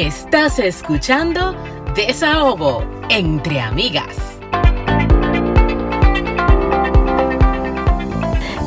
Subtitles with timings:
[0.00, 1.54] Estás escuchando
[1.94, 4.16] Desahogo entre amigas.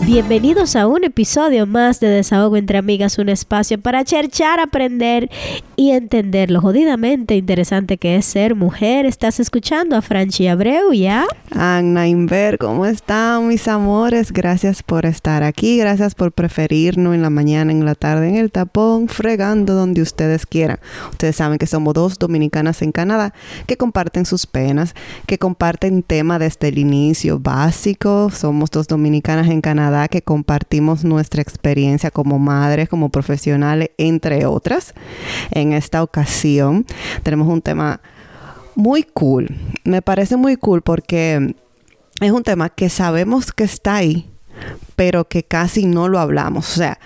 [0.06, 5.30] Bienvenidos a un episodio más de Desahogo entre Amigas, un espacio para cherchar, aprender
[5.76, 9.06] y entender lo jodidamente interesante que es ser mujer.
[9.06, 11.28] Estás escuchando a Franchi Abreu, ¿ya?
[11.52, 14.32] Anna Inver, ¿cómo están mis amores?
[14.32, 18.52] Gracias por estar aquí, gracias por preferirnos en la mañana, en la tarde, en el
[18.52, 20.80] tapón, fregando donde ustedes quieran.
[21.12, 23.36] Ustedes saben que somos dos dominicanas en Canadá
[23.68, 24.96] que comparten sus penas,
[25.28, 28.32] que comparten tema desde el inicio básico.
[28.32, 34.94] Somos dos dominicanas en Canadá que compartimos nuestra experiencia como madres, como profesionales, entre otras.
[35.52, 36.86] En esta ocasión
[37.24, 38.02] tenemos un tema
[38.76, 39.56] muy cool.
[39.84, 41.56] Me parece muy cool porque
[42.22, 44.30] es un tema que sabemos que está ahí,
[44.96, 46.72] pero que casi no lo hablamos.
[46.72, 47.00] O sea,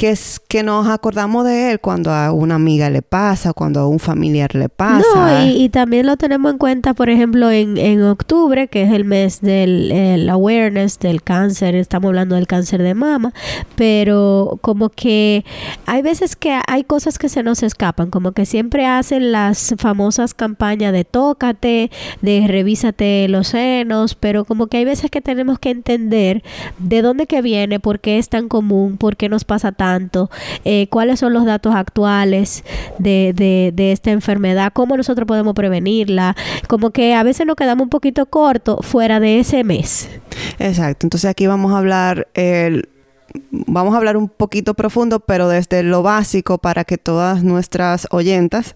[0.00, 3.86] que es que nos acordamos de él cuando a una amiga le pasa, cuando a
[3.86, 5.04] un familiar le pasa.
[5.14, 9.04] No, y, también lo tenemos en cuenta, por ejemplo, en, en octubre, que es el
[9.04, 13.34] mes del awareness del cáncer, estamos hablando del cáncer de mama,
[13.76, 15.44] pero como que
[15.84, 20.32] hay veces que hay cosas que se nos escapan, como que siempre hacen las famosas
[20.32, 21.90] campañas de tócate,
[22.22, 26.42] de revísate los senos, pero como que hay veces que tenemos que entender
[26.78, 29.89] de dónde que viene, por qué es tan común, por qué nos pasa tanto
[30.64, 32.64] eh, cuáles son los datos actuales
[32.98, 33.32] de,
[33.74, 36.36] de, esta enfermedad, cómo nosotros podemos prevenirla,
[36.68, 40.08] como que a veces nos quedamos un poquito corto fuera de ese mes.
[40.58, 42.88] Exacto, entonces aquí vamos a hablar el
[43.50, 48.74] vamos a hablar un poquito profundo, pero desde lo básico para que todas nuestras oyentas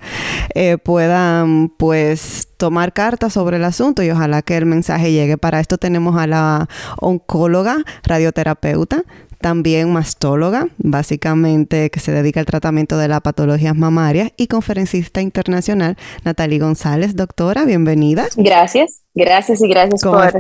[0.55, 5.39] eh, puedan pues tomar cartas sobre el asunto y ojalá que el mensaje llegue.
[5.39, 6.69] Para esto tenemos a la
[6.99, 9.03] oncóloga, radioterapeuta,
[9.45, 15.99] también mastóloga, básicamente que se dedica al tratamiento de las patologías mamarias y conferencista internacional,
[16.25, 17.15] Natalie González.
[17.15, 18.25] Doctora, bienvenida.
[18.38, 20.32] Gracias, gracias y gracias por,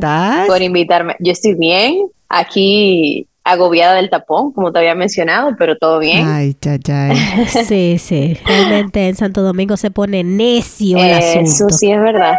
[0.46, 1.16] por invitarme.
[1.20, 6.26] Yo estoy bien, aquí agobiada del tapón, como te había mencionado, pero todo bien.
[6.26, 7.12] Ay, ya, ya.
[7.46, 8.38] sí, sí.
[8.46, 11.50] Realmente en Santo Domingo se pone necio el asunto.
[11.50, 12.36] Eso sí es verdad.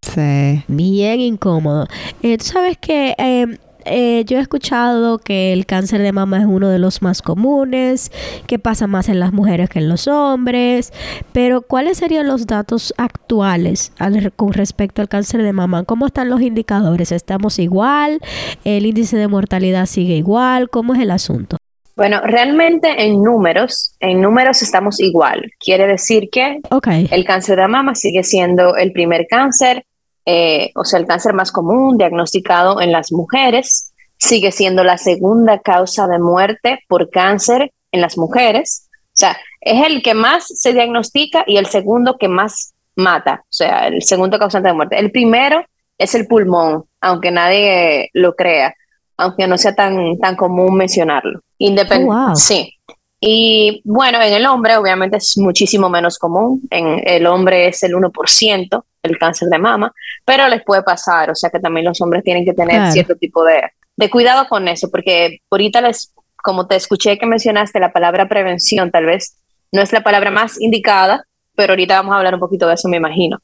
[0.00, 0.62] Sí.
[0.68, 1.88] Bien incómodo.
[2.22, 6.46] Eh, Tú sabes que eh, eh, yo he escuchado que el cáncer de mama es
[6.46, 8.10] uno de los más comunes,
[8.46, 10.92] que pasa más en las mujeres que en los hombres,
[11.32, 13.92] pero ¿cuáles serían los datos actuales
[14.36, 15.84] con respecto al cáncer de mama?
[15.84, 17.12] ¿Cómo están los indicadores?
[17.12, 18.20] ¿Estamos igual?
[18.64, 20.70] ¿El índice de mortalidad sigue igual?
[20.70, 21.56] ¿Cómo es el asunto?
[21.96, 25.52] Bueno, realmente en números, en números estamos igual.
[25.60, 26.60] Quiere decir que
[27.10, 29.84] el cáncer de mama sigue siendo el primer cáncer
[30.26, 35.58] eh, o sea, el cáncer más común diagnosticado en las mujeres, sigue siendo la segunda
[35.58, 38.88] causa de muerte por cáncer en las mujeres.
[38.92, 43.52] O sea, es el que más se diagnostica y el segundo que más mata, o
[43.52, 44.98] sea, el segundo causante de muerte.
[44.98, 45.64] El primero
[45.98, 48.74] es el pulmón, aunque nadie lo crea,
[49.16, 51.40] aunque no sea tan, tan común mencionarlo.
[51.58, 52.14] Independiente.
[52.14, 52.72] Oh, sí.
[53.20, 56.62] Y bueno, en el hombre obviamente es muchísimo menos común.
[56.70, 59.92] En el hombre es el 1% el cáncer de mama,
[60.24, 63.44] pero les puede pasar, o sea que también los hombres tienen que tener cierto tipo
[63.44, 63.62] de,
[63.96, 68.90] de cuidado con eso, porque ahorita les, como te escuché que mencionaste la palabra prevención,
[68.90, 69.38] tal vez
[69.72, 72.88] no es la palabra más indicada, pero ahorita vamos a hablar un poquito de eso,
[72.88, 73.38] me imagino.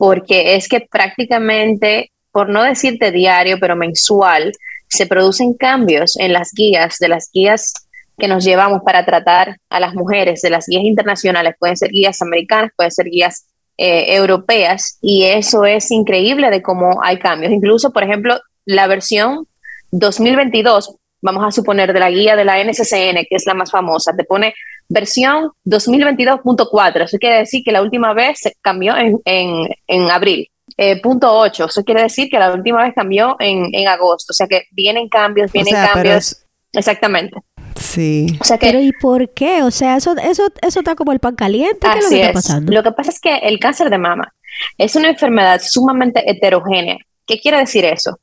[0.00, 4.50] porque es que prácticamente, por no decirte diario, pero mensual,
[4.88, 7.74] se producen cambios en las guías, de las guías
[8.16, 12.22] que nos llevamos para tratar a las mujeres, de las guías internacionales, pueden ser guías
[12.22, 13.44] americanas, pueden ser guías
[13.76, 17.52] eh, europeas, y eso es increíble de cómo hay cambios.
[17.52, 19.48] Incluso, por ejemplo, la versión
[19.90, 24.16] 2022, vamos a suponer de la guía de la NCCN, que es la más famosa,
[24.16, 24.54] te pone
[24.90, 27.04] versión 2022.4.
[27.04, 30.50] Eso quiere decir que la última vez se cambió en, en, en abril.
[30.76, 34.32] Eh, punto 8, eso quiere decir que la última vez cambió en, en agosto.
[34.32, 36.44] O sea que vienen cambios, vienen cambios.
[36.72, 37.36] Exactamente.
[37.76, 38.26] Sí.
[38.40, 39.62] O sea que, pero ¿y por qué?
[39.62, 41.88] O sea, eso, eso, eso está como el pan caliente.
[41.92, 42.72] ¿Qué es lo que está pasando?
[42.72, 44.34] Lo que pasa es que el cáncer de mama
[44.76, 46.98] es una enfermedad sumamente heterogénea.
[47.26, 48.18] ¿Qué quiere decir eso?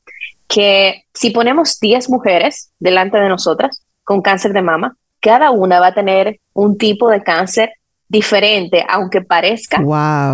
[0.48, 5.88] Que si ponemos 10 mujeres delante de nosotras con cáncer de mama, cada una va
[5.88, 7.72] a tener un tipo de cáncer
[8.08, 9.81] diferente, aunque parezca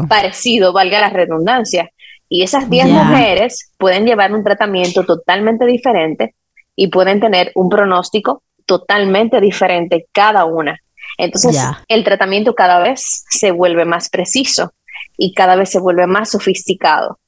[0.08, 1.90] parecido, valga la redundancia.
[2.30, 6.36] Y esas 10 mujeres pueden llevar un tratamiento totalmente diferente
[6.76, 10.80] y pueden tener un pronóstico totalmente diferente cada una.
[11.18, 14.74] Entonces, el tratamiento cada vez se vuelve más preciso
[15.18, 17.20] y cada vez se vuelve más sofisticado,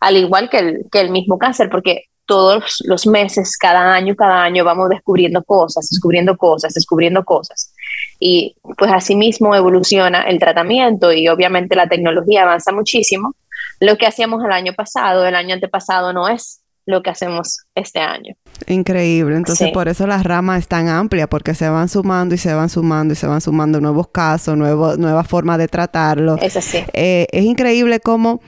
[0.00, 4.44] al igual que el, que el mismo cáncer, porque todos los meses, cada año, cada
[4.44, 7.72] año vamos descubriendo cosas, descubriendo cosas, descubriendo cosas.
[8.20, 13.34] Y pues así mismo evoluciona el tratamiento y obviamente la tecnología avanza muchísimo.
[13.80, 18.00] Lo que hacíamos el año pasado, el año antepasado no es lo que hacemos este
[18.00, 18.34] año.
[18.66, 22.52] Increíble, entonces por eso la rama es tan amplia, porque se van sumando y se
[22.52, 26.36] van sumando y se van sumando nuevos casos, nuevos, nuevas formas de tratarlo.
[26.42, 26.84] Es así.
[26.92, 28.40] Eh, es increíble cómo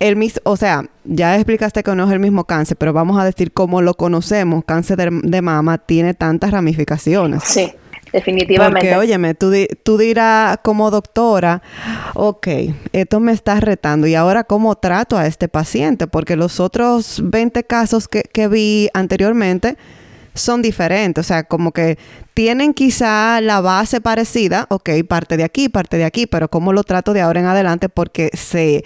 [0.00, 3.24] el mismo, o sea, ya explicaste que no es el mismo cáncer, pero vamos a
[3.24, 7.42] decir cómo lo conocemos, cáncer de mama tiene tantas ramificaciones.
[7.44, 7.72] Sí
[8.14, 8.80] definitivamente.
[8.80, 9.52] Porque, óyeme, tú,
[9.82, 11.62] tú dirás como doctora,
[12.14, 12.46] ok,
[12.92, 17.64] esto me está retando y ahora cómo trato a este paciente, porque los otros 20
[17.64, 19.76] casos que, que vi anteriormente
[20.34, 21.98] son diferentes, o sea, como que
[22.34, 26.82] tienen quizá la base parecida, ok, parte de aquí, parte de aquí, pero cómo lo
[26.82, 28.84] trato de ahora en adelante porque se,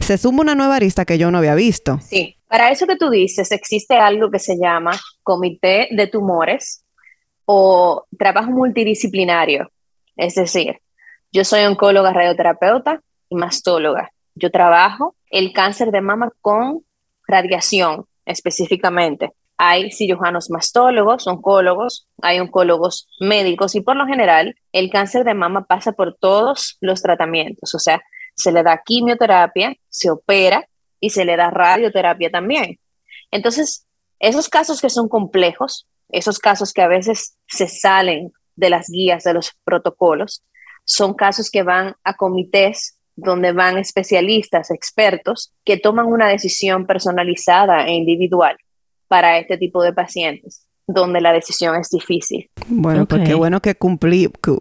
[0.00, 1.98] se suma una nueva arista que yo no había visto.
[2.02, 4.92] Sí, para eso que tú dices, existe algo que se llama
[5.22, 6.84] Comité de Tumores,
[7.52, 9.72] o trabajo multidisciplinario.
[10.14, 10.78] Es decir,
[11.32, 14.12] yo soy oncóloga radioterapeuta y mastóloga.
[14.36, 16.84] Yo trabajo el cáncer de mama con
[17.26, 19.32] radiación específicamente.
[19.62, 25.66] Hay cirujanos mastólogos, oncólogos, hay oncólogos médicos y por lo general el cáncer de mama
[25.66, 27.74] pasa por todos los tratamientos.
[27.74, 28.00] O sea,
[28.34, 30.66] se le da quimioterapia, se opera
[30.98, 32.78] y se le da radioterapia también.
[33.30, 33.86] Entonces,
[34.18, 39.24] esos casos que son complejos, esos casos que a veces se salen de las guías,
[39.24, 40.42] de los protocolos,
[40.86, 47.84] son casos que van a comités donde van especialistas, expertos, que toman una decisión personalizada
[47.84, 48.56] e individual
[49.10, 52.48] para este tipo de pacientes donde la decisión es difícil.
[52.68, 53.76] Bueno, pues qué bueno que,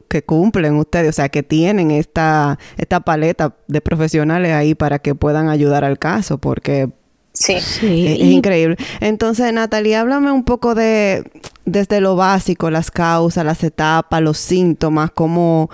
[0.10, 5.16] que, cumplen ustedes, o sea, que tienen esta, esta paleta de profesionales ahí para que
[5.16, 6.90] puedan ayudar al caso, porque
[7.32, 7.54] Sí.
[7.54, 8.76] Es, increíble.
[9.00, 11.24] Entonces, Natalia, háblame un poco de,
[11.64, 15.70] desde lo básico, las causas, las etapas, los síntomas, cómo,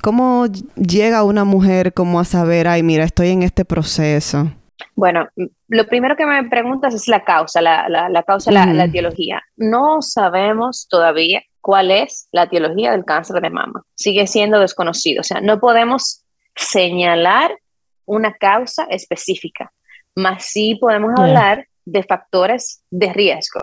[0.00, 0.46] cómo
[0.76, 4.52] llega una mujer como a saber, ay, mira, estoy en este proceso.
[4.94, 5.28] Bueno,
[5.68, 9.42] lo primero que me preguntas es la causa, la, la, causa, la, la etiología.
[9.56, 13.82] No sabemos todavía cuál es la etiología del cáncer de mama.
[13.94, 15.20] Sigue siendo desconocido.
[15.20, 16.24] O sea, no podemos
[16.54, 17.56] señalar
[18.04, 19.72] una causa específica
[20.14, 23.60] más sí podemos hablar de factores de riesgo.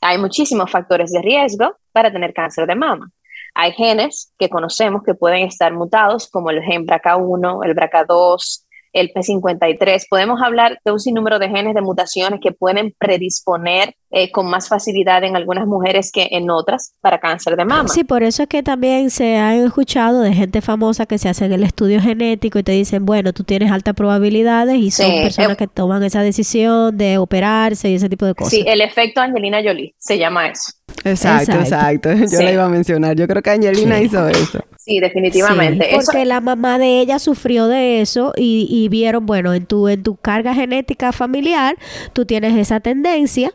[0.00, 3.10] Hay muchísimos factores de riesgo para tener cáncer de mama.
[3.54, 9.12] Hay genes que conocemos que pueden estar mutados, como el gen BRCA1, el BRCA2, el
[9.12, 10.06] P53.
[10.08, 14.68] Podemos hablar de un sinnúmero de genes de mutaciones que pueden predisponer eh, con más
[14.68, 17.88] facilidad en algunas mujeres que en otras para cáncer de mama.
[17.88, 21.52] Sí, por eso es que también se han escuchado de gente famosa que se hacen
[21.52, 25.56] el estudio genético y te dicen, bueno, tú tienes altas probabilidades y son personas eh,
[25.56, 28.52] que toman esa decisión de operarse y ese tipo de cosas.
[28.52, 30.72] Sí, el efecto Angelina Jolie se llama eso.
[31.04, 32.10] Exacto, exacto.
[32.12, 33.16] Yo la iba a mencionar.
[33.16, 34.60] Yo creo que Angelina hizo eso.
[34.76, 35.88] Sí, definitivamente.
[35.94, 40.02] porque la mamá de ella sufrió de eso y, y, vieron, bueno, en tu, en
[40.02, 41.76] tu carga genética familiar,
[42.12, 43.52] tú tienes esa tendencia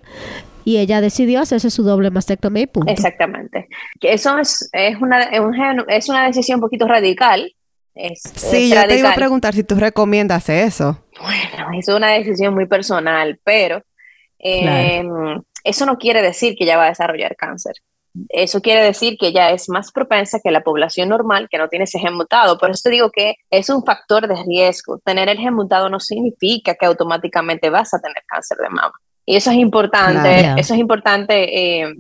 [0.66, 2.92] y ella decidió hacerse su doble mastectomía y punto.
[2.92, 3.70] Exactamente.
[4.02, 5.22] Eso es, es, una,
[5.88, 7.54] es una decisión un poquito radical.
[8.16, 11.06] sí, yo te iba a preguntar si tú recomiendas eso.
[11.22, 13.84] Bueno, es una decisión muy personal, pero
[14.40, 17.76] em, eso no quiere decir que ella va a desarrollar cáncer.
[18.30, 21.84] Eso quiere decir que ella es más propensa que la población normal que no tiene
[21.84, 22.58] ese gen mutado.
[22.58, 25.00] Por eso te digo que es un factor de riesgo.
[25.00, 28.94] Tener el gen mutado no significa que automáticamente vas a tener cáncer de mama.
[29.26, 31.96] Y eso es importante, eso es importante eh,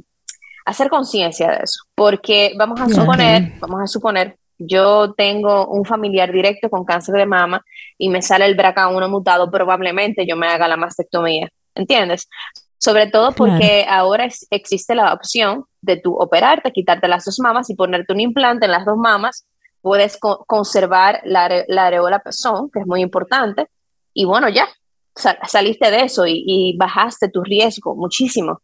[0.66, 6.32] hacer conciencia de eso, porque vamos a suponer, vamos a suponer, yo tengo un familiar
[6.32, 7.64] directo con cáncer de mama
[7.98, 12.30] y me sale el BRCA1 mutado, probablemente yo me haga la mastectomía, ¿entiendes?
[12.78, 17.76] Sobre todo porque ahora existe la opción de tú operarte, quitarte las dos mamas y
[17.76, 19.46] ponerte un implante en las dos mamas.
[19.82, 23.68] Puedes conservar la, la areola pezón, que es muy importante.
[24.14, 24.68] Y bueno, ya,
[25.16, 28.62] saliste de eso y, bajaste tu riesgo muchísimo.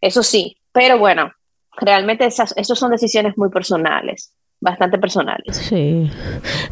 [0.00, 1.32] Eso sí, pero bueno,
[1.76, 4.34] realmente esas, son decisiones muy personales.
[4.62, 5.56] Bastante personales.
[5.56, 6.08] Sí.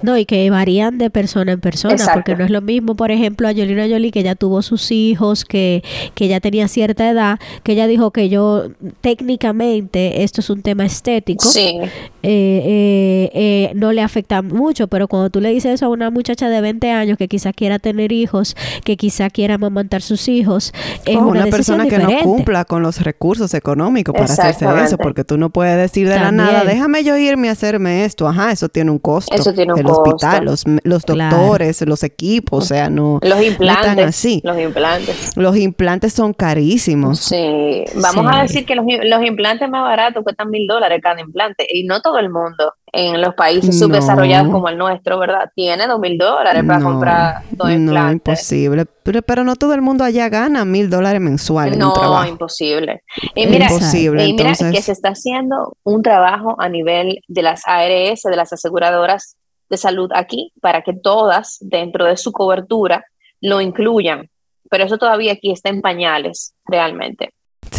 [0.00, 3.48] No, y que varían de persona en persona, porque no es lo mismo, por ejemplo,
[3.48, 5.82] a Yolina Jolie, que ya tuvo sus hijos, que,
[6.14, 8.68] que ya tenía cierta edad, que ella dijo que yo,
[9.00, 11.80] técnicamente, esto es un tema estético, sí.
[11.80, 11.90] Eh,
[12.22, 16.48] eh, eh, no le afecta mucho, pero cuando tú le dices eso a una muchacha
[16.48, 20.72] de 20 años que quizá quiera tener hijos, que quizá quiera amamantar sus hijos,
[21.06, 25.38] es una, persona que no cumpla con los recursos económicos para hacerse eso, porque tú
[25.38, 28.90] no puedes decir de la nada, déjame yo irme a hacer esto, ajá, eso tiene
[28.90, 29.34] un costo.
[29.34, 33.18] Eso tiene un el hospital, los, los doctores, los equipos, o sea, no.
[33.22, 34.06] Los implantes.
[34.06, 34.40] así.
[34.44, 35.36] Los implantes.
[35.36, 37.20] Los implantes son carísimos.
[37.20, 37.84] Sí.
[37.96, 41.66] Vamos a decir que los, los implantes más baratos cuestan mil dólares cada implante.
[41.68, 45.50] Y no todo el mundo en los países subdesarrollados como el nuestro, ¿verdad?
[45.54, 48.04] Tiene dos mil dólares para comprar dos implantes.
[48.04, 48.86] No, imposible.
[49.02, 52.28] Pero, pero, no todo el mundo allá gana mil dólares mensuales no, en un trabajo.
[52.28, 53.02] imposible.
[53.34, 57.62] Y mira, imposible, y mira que se está haciendo un trabajo a nivel de las
[57.66, 59.36] ARS, de las aseguradoras
[59.68, 63.04] de salud aquí, para que todas dentro de su cobertura
[63.40, 64.28] lo incluyan.
[64.68, 67.30] Pero eso todavía aquí está en pañales, realmente.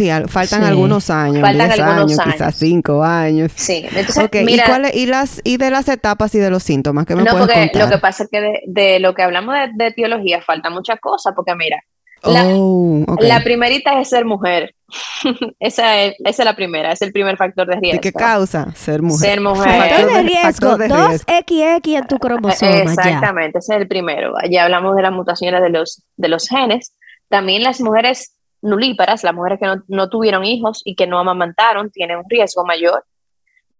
[0.01, 3.51] Sí, faltan algunos años, faltan algunos años, quizás cinco años.
[3.55, 7.23] Sí, entonces, mira, ¿Y, las, ¿y de las etapas y de los síntomas que me
[7.23, 10.69] no, porque Lo que pasa es que de, lo que hablamos de, de teología falta
[10.69, 11.77] muchas cosas, porque mira,
[12.23, 14.75] la, oh, la primerita es ser mujer.
[15.59, 17.97] esa, es, esa es la primera, es el primer factor de riesgo.
[17.97, 18.71] ¿De qué causa?
[18.75, 19.29] Ser mujer.
[19.29, 19.79] Ser mujer.
[19.79, 22.71] Factor de riesgo, dos XX en tu cromosoma.
[22.71, 24.33] Exactamente, ese es el primero.
[24.49, 26.93] Ya hablamos de las mutaciones de los, de los genes.
[27.29, 32.17] También las mujeres nulíparas, las mujeres que no, tuvieron hijos y que no amamantaron, tienen
[32.17, 33.05] un riesgo mayor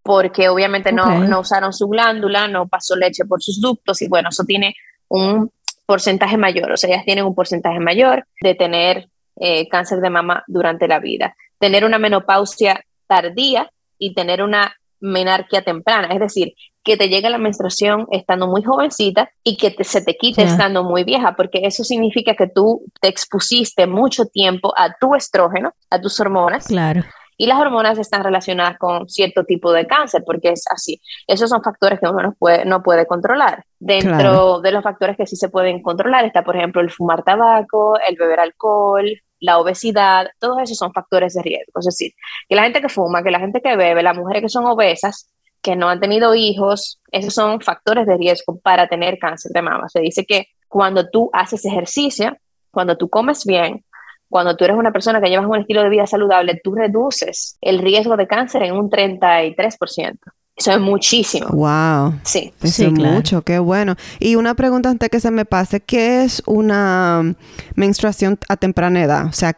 [0.04, 4.30] porque obviamente no, no usaron su glándula, no pasó leche por sus ductos y bueno,
[4.30, 4.76] eso tiene
[5.10, 5.52] un
[5.86, 9.10] porcentaje mayor, o sea, ellas tienen un porcentaje mayor de tener
[9.40, 15.64] eh, cáncer de mama durante la vida, tener una menopausia tardía y tener una menarquia
[15.64, 16.54] temprana, es decir,
[16.84, 21.04] que te llegue la menstruación estando muy jovencita y que se te quite estando muy
[21.04, 26.20] vieja, porque eso significa que tú te expusiste mucho tiempo a tu estrógeno, a tus
[26.20, 26.68] hormonas.
[26.68, 27.04] Claro.
[27.38, 31.02] Y las hormonas están relacionadas con cierto tipo de cáncer, porque es así.
[31.26, 33.64] Esos son factores que uno no puede, no puede controlar.
[33.80, 37.98] Dentro de los factores que sí se pueden controlar está, por ejemplo, el fumar tabaco,
[38.08, 39.06] el beber alcohol,
[39.42, 41.80] la obesidad, todos esos son factores de riesgo.
[41.80, 42.14] Es decir,
[42.48, 45.30] que la gente que fuma, que la gente que bebe, las mujeres que son obesas,
[45.62, 49.90] que no han tenido hijos, esos son factores de riesgo para tener cáncer de mama.
[49.90, 52.38] Se dice que cuando tú haces ejercicio,
[52.72, 53.84] cuando tú comes bien,
[54.30, 57.80] cuando tú eres una persona que llevas un estilo de vida saludable, tú reduces el
[57.80, 60.18] riesgo de cáncer en un 33%.
[60.62, 61.48] Eso es muchísimo.
[61.50, 62.20] Wow.
[62.24, 62.54] Sí.
[62.62, 63.96] Eso es mucho, qué bueno.
[64.20, 67.36] Y una pregunta antes que se me pase, ¿qué es una
[67.74, 69.26] menstruación a temprana edad?
[69.26, 69.58] O sea,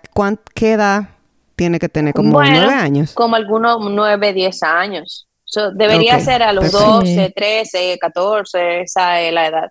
[0.55, 1.09] ¿qué edad
[1.57, 2.13] tiene que tener?
[2.13, 3.13] ¿Como nueve años?
[3.13, 5.27] Como algunos nueve, diez años
[5.75, 9.69] debería ser a los 12, 13, 14, esa es la edad.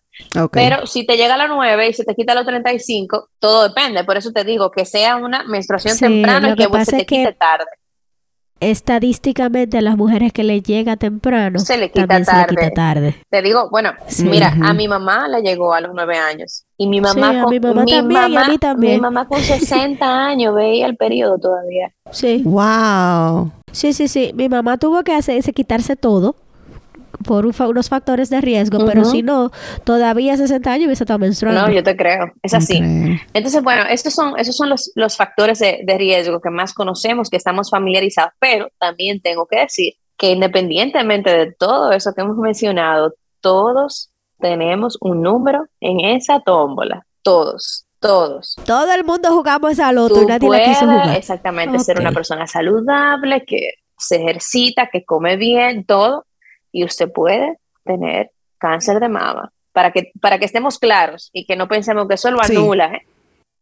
[0.53, 3.69] Pero si te llega a los 9 y se te quita a los 35, todo
[3.69, 4.05] depende.
[4.05, 7.67] Por eso te digo que sea una menstruación temprana y que, se te quite tarde
[8.63, 12.25] estadísticamente a las mujeres que le llega temprano se le quita, tarde.
[12.25, 13.17] Se le quita tarde.
[13.29, 13.93] Te digo, bueno,
[14.25, 17.61] mira, a mi mamá le llegó a los nueve años y mi mamá, con, mi
[17.61, 17.85] mamá,
[18.61, 21.93] también, mi mamá con 60 años veía el periodo todavía.
[22.11, 22.43] Sí.
[22.45, 23.53] Wow.
[23.73, 24.33] Sí, sí, sí.
[24.35, 26.37] Mi mamá tuvo que hacerse quitarse todo
[27.23, 29.51] por unos factores de riesgo, pero si no,
[29.85, 31.63] todavía a 60 años hubiese estado menstruando.
[31.63, 32.81] No, yo te creo, es así.
[33.33, 37.31] Entonces, bueno, estos son, esos son los, los factores de, de, riesgo que más conocemos,
[37.31, 42.37] que estamos familiarizados, pero también tengo que decir que independientemente de todo eso que hemos
[42.37, 47.87] mencionado, todos tenemos un número en esa tómbola, todos.
[48.01, 48.57] Todos.
[48.67, 51.17] Todo el mundo jugamos esa loto y nadie la quiso jugar.
[51.17, 56.27] Exactamente, ser una persona saludable, que se ejercita, que come bien, todo,
[56.73, 59.53] y usted puede tener cáncer de mama.
[59.73, 63.07] Para que, para que estemos claros y que no pensemos que eso lo anula, ¿eh?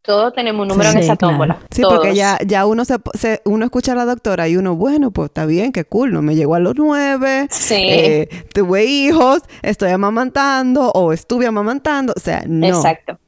[0.02, 1.58] Todos tenemos un número en esa tómbola.
[1.70, 2.96] Sí, porque ya, ya uno se,
[3.44, 6.34] uno escucha a la doctora y uno, bueno, pues está bien, qué cool, no me
[6.34, 7.74] llegó a los nueve, sí.
[7.76, 12.66] Eh, tuve hijos, estoy amamantando o estuve amamantando, o sea, no.
[12.66, 13.18] Exacto.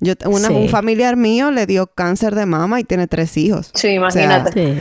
[0.00, 3.70] Yo, una, un familiar mío le dio cáncer de mama y tiene tres hijos.
[3.74, 4.80] Sí, imagínate.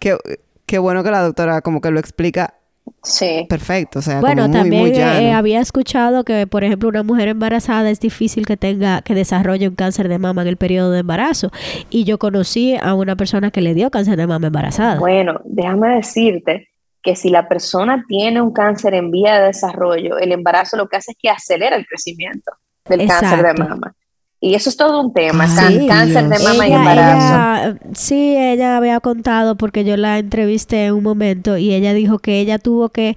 [0.00, 0.18] qué,
[0.66, 2.57] qué bueno que la doctora como que lo explica
[3.02, 3.46] Sí.
[3.48, 8.00] Perfecto, o sea, bueno, también eh, había escuchado que, por ejemplo, una mujer embarazada es
[8.00, 11.50] difícil que tenga, que desarrolle un cáncer de mama en el periodo de embarazo.
[11.90, 14.98] Y yo conocí a una persona que le dio cáncer de mama embarazada.
[14.98, 16.68] Bueno, déjame decirte
[17.02, 20.96] que si la persona tiene un cáncer en vía de desarrollo, el embarazo lo que
[20.96, 22.52] hace es que acelera el crecimiento
[22.86, 23.94] del cáncer de mama.
[24.40, 25.46] Y eso es todo un tema,
[25.88, 27.78] cáncer de mama y embarazo.
[27.94, 32.38] sí, ella había contado porque yo la entrevisté en un momento y ella dijo que
[32.38, 33.16] ella tuvo que,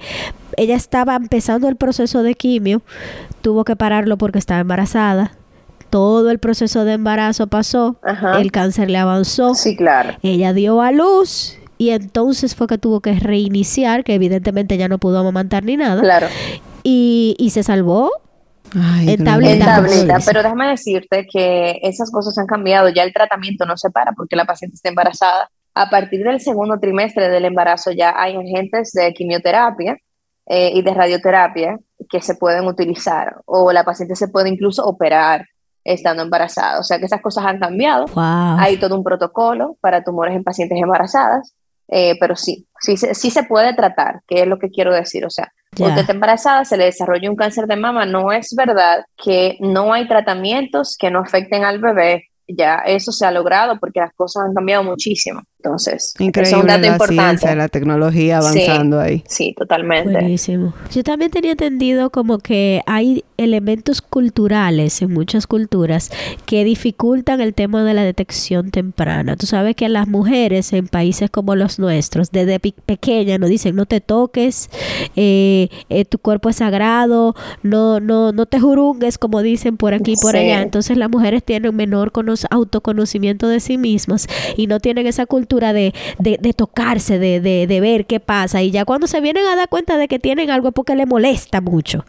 [0.58, 2.82] ella estaba empezando el proceso de quimio,
[3.42, 5.34] tuvo que pararlo porque estaba embarazada.
[5.92, 7.98] Todo el proceso de embarazo pasó,
[8.40, 9.54] el cáncer le avanzó.
[9.54, 10.18] Sí, claro.
[10.24, 14.98] Ella dio a luz y entonces fue que tuvo que reiniciar, que evidentemente ya no
[14.98, 16.02] pudo amamantar ni nada.
[16.02, 16.28] Claro.
[16.84, 18.10] Y, y se salvó
[18.74, 20.18] en tableta.
[20.26, 24.36] pero déjame decirte que esas cosas han cambiado, ya el tratamiento no se para porque
[24.36, 25.50] la paciente está embarazada.
[25.74, 29.98] A partir del segundo trimestre del embarazo ya hay agentes de quimioterapia
[30.48, 31.78] eh, y de radioterapia
[32.10, 35.46] que se pueden utilizar o la paciente se puede incluso operar
[35.84, 36.80] estando embarazada.
[36.80, 38.06] O sea que esas cosas han cambiado.
[38.16, 41.54] Hay todo un protocolo para tumores en pacientes embarazadas,
[41.88, 45.26] eh, pero sí, sí, sí se puede tratar, que es lo que quiero decir.
[45.26, 49.06] O sea, porque está embarazada, se le desarrolla un cáncer de mama, no es verdad
[49.16, 52.26] que no hay tratamientos que no afecten al bebé.
[52.48, 55.42] Ya eso se ha logrado porque las cosas han cambiado muchísimo.
[55.64, 57.56] Entonces, Increíble es un dato la importante.
[57.56, 59.24] la tecnología avanzando ahí.
[59.28, 60.12] Sí, totalmente.
[60.12, 60.74] Buenísimo.
[60.92, 66.12] Yo también tenía entendido como que hay elementos culturales en muchas culturas
[66.48, 69.36] que dificultan el tema de la detección temprana.
[69.36, 73.86] Tú sabes que las mujeres en países como los nuestros, desde pequeña nos dicen no
[73.86, 74.70] te toques,
[75.16, 80.14] eh, eh, tu cuerpo es sagrado, no, no, no te jurungues como dicen por aquí
[80.14, 80.64] y por allá.
[80.64, 82.12] Entonces las mujeres tienen menor
[82.50, 84.28] autoconocimiento de sí mismas
[84.58, 88.62] y no tienen esa cultura de, de, tocarse, de, de, ver qué pasa.
[88.62, 91.06] Y ya cuando se vienen a dar cuenta de que tienen algo es porque le
[91.06, 92.06] molesta mucho.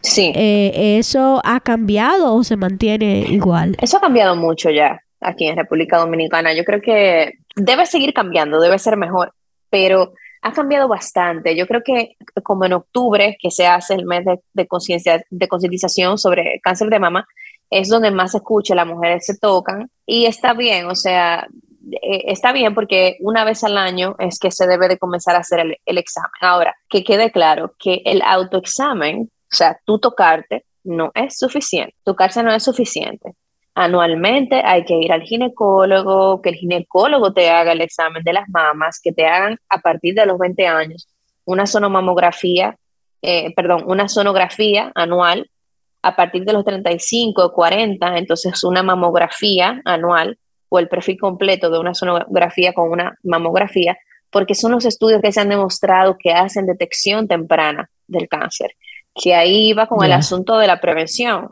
[0.00, 0.32] Sí.
[0.34, 3.76] Eh, ¿Eso ha cambiado o se mantiene igual?
[3.80, 6.54] Eso ha cambiado mucho ya aquí en República Dominicana.
[6.54, 9.32] Yo creo que debe seguir cambiando, debe ser mejor,
[9.70, 11.56] pero ha cambiado bastante.
[11.56, 15.48] Yo creo que como en octubre, que se hace el mes de, de conciencia, de
[15.48, 17.26] concientización sobre cáncer de mama,
[17.70, 21.46] es donde más se escucha, las mujeres se tocan y está bien, o sea,
[21.92, 25.40] eh, está bien porque una vez al año es que se debe de comenzar a
[25.40, 26.30] hacer el, examen.
[26.40, 31.94] Ahora, que quede claro que el autoexamen, o sea, tú tocarte, no es suficiente.
[32.04, 33.34] Tocarse no es suficiente.
[33.74, 38.48] Anualmente hay que ir al ginecólogo, que el ginecólogo te haga el examen de las
[38.48, 41.08] mamas, que te hagan a partir de los 20 años
[41.48, 42.76] una sonomamografía,
[43.22, 45.50] eh, perdón, una sonografía anual
[46.02, 51.70] a partir de los 35 o 40, entonces una mamografía anual o el perfil completo
[51.70, 53.96] de una sonografía con una mamografía,
[54.30, 58.74] porque son los estudios que se han demostrado que hacen detección temprana del cáncer,
[59.14, 61.50] que ahí va con el asunto de la prevención.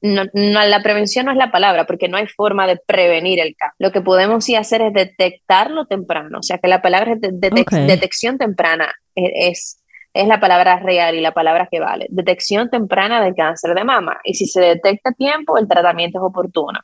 [0.00, 3.76] No, la prevención no es la palabra, porque no hay forma de prevenir el cáncer.
[3.78, 8.92] Lo que podemos sí hacer es detectarlo temprano, o sea que la palabra detección temprana
[9.14, 12.06] e, es, es la palabra real y la palabra que vale.
[12.10, 14.18] Detección temprana del cáncer de mama.
[14.24, 16.80] Y si se detecta a tiempo, el tratamiento es oportuno.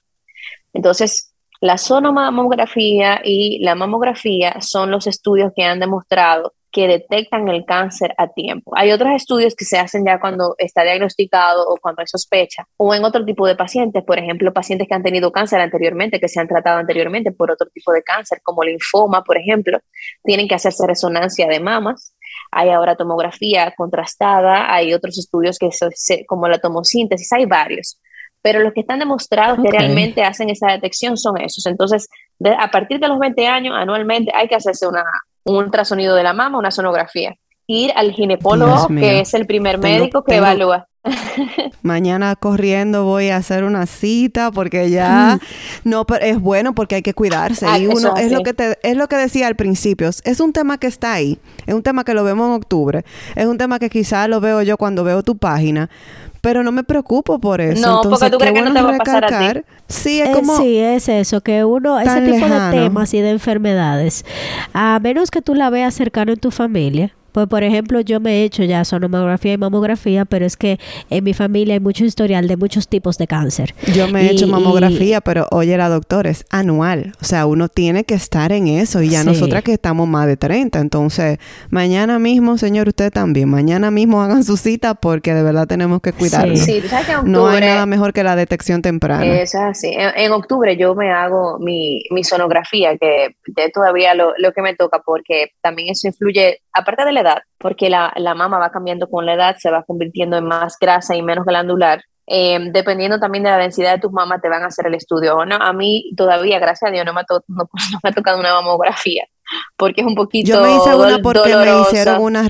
[0.73, 1.34] Entonces,
[1.65, 8.15] la sonomamografía y la mamografía son los estudios que han demostrado que detectan el cáncer
[8.19, 8.73] a tiempo.
[8.77, 12.95] Hay otros estudios que se hacen ya cuando está diagnosticado o cuando hay sospecha, o
[12.95, 16.39] en otro tipo de pacientes, por ejemplo, pacientes que han tenido cáncer anteriormente, que se
[16.39, 19.79] han tratado anteriormente por otro tipo de cáncer, como linfoma, por ejemplo,
[20.23, 22.15] tienen que hacerse resonancia de mamas.
[22.51, 27.99] Hay ahora tomografía contrastada, hay otros estudios que se, como la tomosíntesis, hay varios
[28.45, 31.65] pero los que están demostrados que realmente hacen esa detección son esos.
[31.65, 32.11] Entonces,
[32.59, 35.03] a partir de los 20 años, anualmente hay que hacerse una,
[35.45, 37.35] un ultrasonido de la mama, una sonografía.
[37.67, 40.87] Ir al ginecólogo, que es el primer médico que evalúa.
[41.83, 45.39] Mañana corriendo voy a hacer una cita porque ya
[45.85, 48.97] no es bueno porque hay que cuidarse ah, y uno es lo que te, es
[48.97, 52.15] lo que decía al principio es un tema que está ahí es un tema que
[52.15, 53.05] lo vemos en octubre
[53.35, 55.91] es un tema que quizás lo veo yo cuando veo tu página
[56.45, 57.81] pero no me preocupo por eso.
[57.81, 59.61] No, porque tú crees que no te va a pasar a ti.
[59.89, 60.59] Sí, es como...
[60.59, 64.27] sí, es eso, que uno, ese tipo de temas y de enfermedades,
[64.75, 68.31] a menos que tú la veas cercano en tu familia, pues, por ejemplo, yo me
[68.31, 70.79] he hecho ya sonografía y mamografía, pero es que
[71.11, 73.75] en mi familia hay mucho historial de muchos tipos de cáncer.
[73.93, 77.13] Yo me he hecho mamografía, pero oye, la doctora, es anual.
[77.21, 79.03] O sea, uno tiene que estar en eso.
[79.03, 80.79] Y ya nosotras que estamos más de 30.
[80.79, 81.39] Entonces,
[81.71, 86.13] mañana mismo, señor, usted también, mañana mismo hagan su cita porque de verdad tenemos que
[86.13, 86.61] cuidarnos.
[86.61, 89.27] Sí, ¿sabes que no hay nada mejor que la detección temprana.
[89.27, 89.93] Eso es así.
[89.93, 94.77] En, octubre yo me hago mi, mi sonografía, que es todavía lo, lo que me
[94.77, 99.09] toca, porque también eso influye, aparte de la edad, porque la, la, mama va cambiando
[99.09, 102.03] con la edad, se va convirtiendo en más grasa y menos glandular.
[102.27, 105.37] Eh, dependiendo también de la densidad de tus mamas, te van a hacer el estudio
[105.37, 105.57] o no.
[105.57, 107.69] A mí todavía, gracias a Dios, no me, no,
[108.03, 109.25] me ha tocado una mamografía,
[109.77, 112.49] porque es un poquito Yo me hice una porque me hicieron una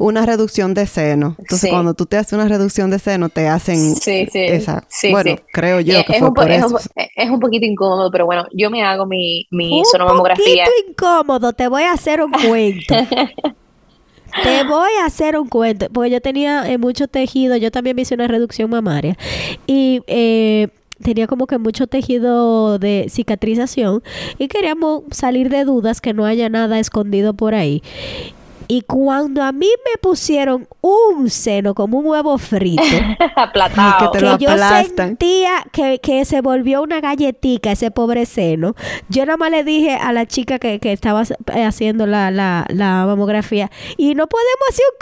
[0.00, 1.36] una reducción de seno.
[1.38, 4.44] Entonces, cuando tú te haces una reducción de seno, te hacen sí, sí.
[4.46, 4.82] esa.
[5.10, 6.78] bueno, creo yo eh, que fue por eso.
[6.96, 10.64] es, un, poquito incómodo, pero bueno, yo me hago mi, mi sonomamografía.
[10.64, 12.94] Un poquito incómodo, te voy a hacer un cuento.
[14.42, 18.02] Te voy a hacer un cuento, porque yo tenía eh, mucho tejido, yo también me
[18.02, 19.16] hice una reducción mamaria
[19.66, 20.68] y eh,
[21.02, 24.02] tenía como que mucho tejido de cicatrización
[24.38, 27.82] y queríamos salir de dudas que no haya nada escondido por ahí.
[28.70, 32.84] Y cuando a mí me pusieron un seno como un huevo frito,
[33.36, 34.56] aplatado, que, yo
[34.96, 38.76] sentía que, se volvió una galletica ese pobre seno,
[39.08, 41.24] yo nada más le dije a la chica que, estaba
[41.66, 44.98] haciendo la, la, mamografía, y no podemos hacer un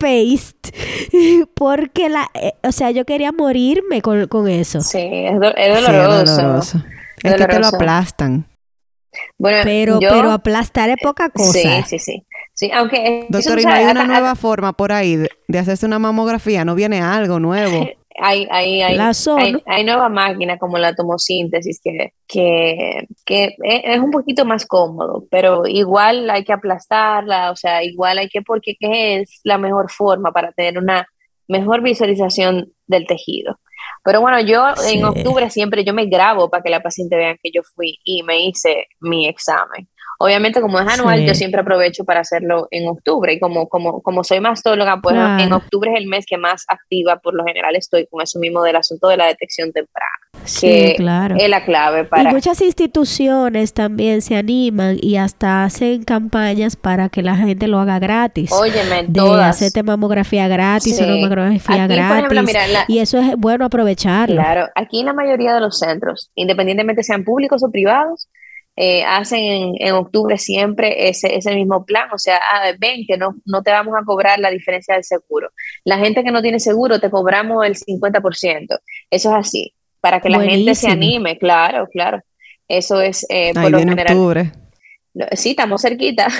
[0.00, 4.80] copy-paste, porque la, eh, o sea, yo quería morirme con, eso.
[4.80, 6.78] Sí, es, doloroso.
[7.22, 8.46] es, que te lo aplastan.
[9.36, 11.52] Bueno, pero, pero aplastar es poca cosa.
[11.52, 12.26] Sí, sí, sí.
[12.60, 13.24] Sí, aunque...
[13.30, 16.62] Doctor, ¿y no hay una nueva forma por ahí de, hacerse una mamografía?
[16.62, 17.88] ¿No viene algo nuevo?
[18.20, 24.10] hay, hay, hay, hay, hay, nueva máquina como la tomosíntesis que, que, que es un
[24.10, 29.40] poquito más cómodo, pero igual hay que aplastarla, o sea, igual hay que, porque es
[29.42, 31.08] la mejor forma para tener una
[31.48, 33.58] mejor visualización del tejido.
[34.02, 37.50] Pero bueno, yo en octubre siempre yo me grabo para que la paciente vea que
[37.52, 39.88] yo fui y me hice mi examen.
[40.22, 43.32] Obviamente, como es anual, yo siempre aprovecho para hacerlo en octubre.
[43.32, 47.16] Y como, como, como soy mastóloga, pues en octubre es el mes que más activa,
[47.16, 50.29] por lo general, estoy con eso mismo del asunto de la detección temprana.
[50.44, 51.36] Sí, claro.
[51.38, 52.30] Es la clave para.
[52.30, 57.78] Y muchas instituciones también se animan y hasta hacen campañas para que la gente lo
[57.78, 58.50] haga gratis.
[58.52, 59.56] Óyeme, de todas.
[59.56, 62.84] hacerte mamografía gratis, una mamografía gratis.
[62.88, 64.36] y eso es bueno aprovecharlo.
[64.36, 68.28] Claro, aquí la mayoría de los centros, independientemente sean públicos o privados,
[68.76, 73.34] eh, hacen en, octubre siempre ese, ese mismo plan, o sea, ah, ven que no,
[73.44, 75.50] no te vamos a cobrar la diferencia del seguro.
[75.84, 78.78] La gente que no tiene seguro te cobramos el 50%,
[79.10, 82.22] eso es así, para que la gente se anime, claro, claro.
[82.68, 84.16] Eso es eh, por lo general.
[84.16, 84.52] Octubre.
[85.32, 86.28] Sí, estamos cerquita.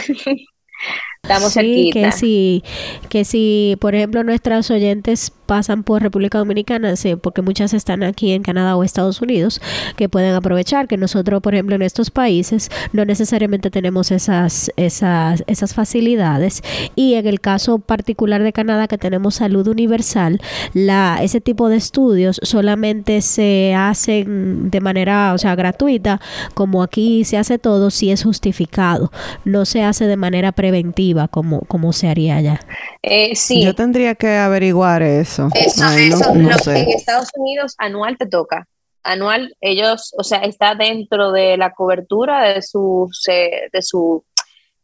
[1.23, 2.65] Estamos sí, Que si,
[3.11, 8.31] que si, por ejemplo, nuestras oyentes pasan por República Dominicana, sí, porque muchas están aquí
[8.31, 9.61] en Canadá o Estados Unidos,
[9.97, 15.43] que pueden aprovechar que nosotros, por ejemplo, en estos países no necesariamente tenemos esas, esas,
[15.49, 16.63] esas facilidades.
[16.95, 20.41] Y en el caso particular de Canadá, que tenemos salud universal,
[20.73, 26.21] la, ese tipo de estudios solamente se hacen de manera, o sea, gratuita,
[26.55, 29.11] como aquí se hace todo, si es justificado.
[29.45, 32.61] No se hace de manera preventiva como, como se haría allá.
[33.03, 33.65] Eh, sí.
[33.65, 36.71] Yo tendría que averiguar eso eso.
[36.73, 38.67] En Estados Unidos anual te toca.
[39.03, 44.25] Anual, ellos, o sea, está dentro de la cobertura de su, de su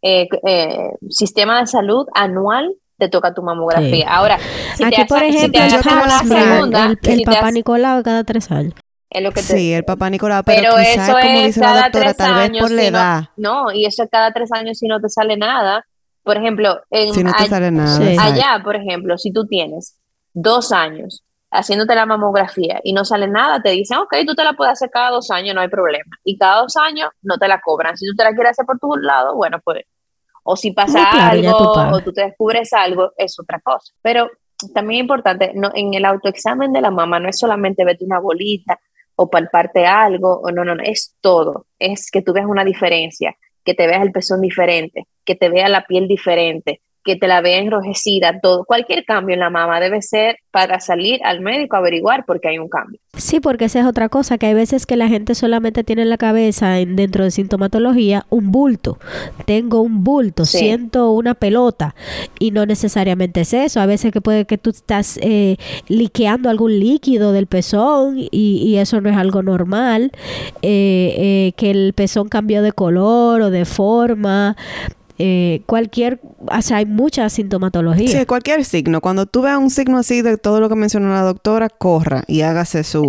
[0.03, 4.09] eh, eh, sistema de salud anual te toca tu mamografía.
[4.09, 4.39] Ahora,
[4.75, 8.75] si Aquí, por ejemplo, yo tengo la segunda, el, papá Nicolau cada tres años.
[9.11, 12.71] lo que sí, el papá Nicolau, pero, eso como dice la doctora, tal vez por
[12.71, 13.25] la edad.
[13.37, 15.85] No, y eso es cada tres años si no te sale nada.
[16.23, 19.97] Por ejemplo, en, si no te sale nada, allá, por ejemplo, si tú tienes
[20.37, 24.53] dos años haciéndote la mamografía y no sale nada, te dicen, ok, tú te la
[24.53, 26.19] puedes hacer cada dos años, no hay problema.
[26.25, 27.97] Y cada dos años no te la cobran.
[27.97, 29.85] Si tú te la quieres hacer por tu lado, bueno, pues,
[30.43, 33.93] o si pasa algo, o tú te descubres algo, es otra cosa.
[34.03, 34.31] Pero
[34.75, 38.21] también es importante, no, en el autoexamen de la mamá no es solamente verte una
[38.21, 38.79] bolita
[39.17, 41.67] o palparte algo, o no, no, no, es todo.
[41.79, 45.69] Es que tú veas una diferencia, que te veas el pezón diferente, que te vea
[45.71, 50.03] la piel diferente, que te la vea enrojecida, todo, cualquier cambio en la mama debe
[50.03, 53.01] ser para salir al médico a averiguar porque hay un cambio.
[53.17, 56.11] Sí, porque esa es otra cosa, que hay veces que la gente solamente tiene en
[56.11, 58.99] la cabeza, en, dentro de sintomatología, un bulto.
[59.47, 61.95] Tengo un bulto, siento una pelota
[62.39, 63.81] y no necesariamente es eso.
[63.81, 65.57] A veces que puede que tú estás eh,
[65.89, 70.11] liqueando algún líquido del pezón y, eso no es algo normal.
[70.61, 74.57] Eh, eh, que el pezón cambió de color o de forma
[75.19, 78.21] eh, cualquier, o sea, hay mucha sintomatología.
[78.21, 79.01] Sí, cualquier signo.
[79.01, 82.43] Cuando tú veas un signo así de todo lo que mencionó la doctora, corra y
[82.43, 83.07] hágase su,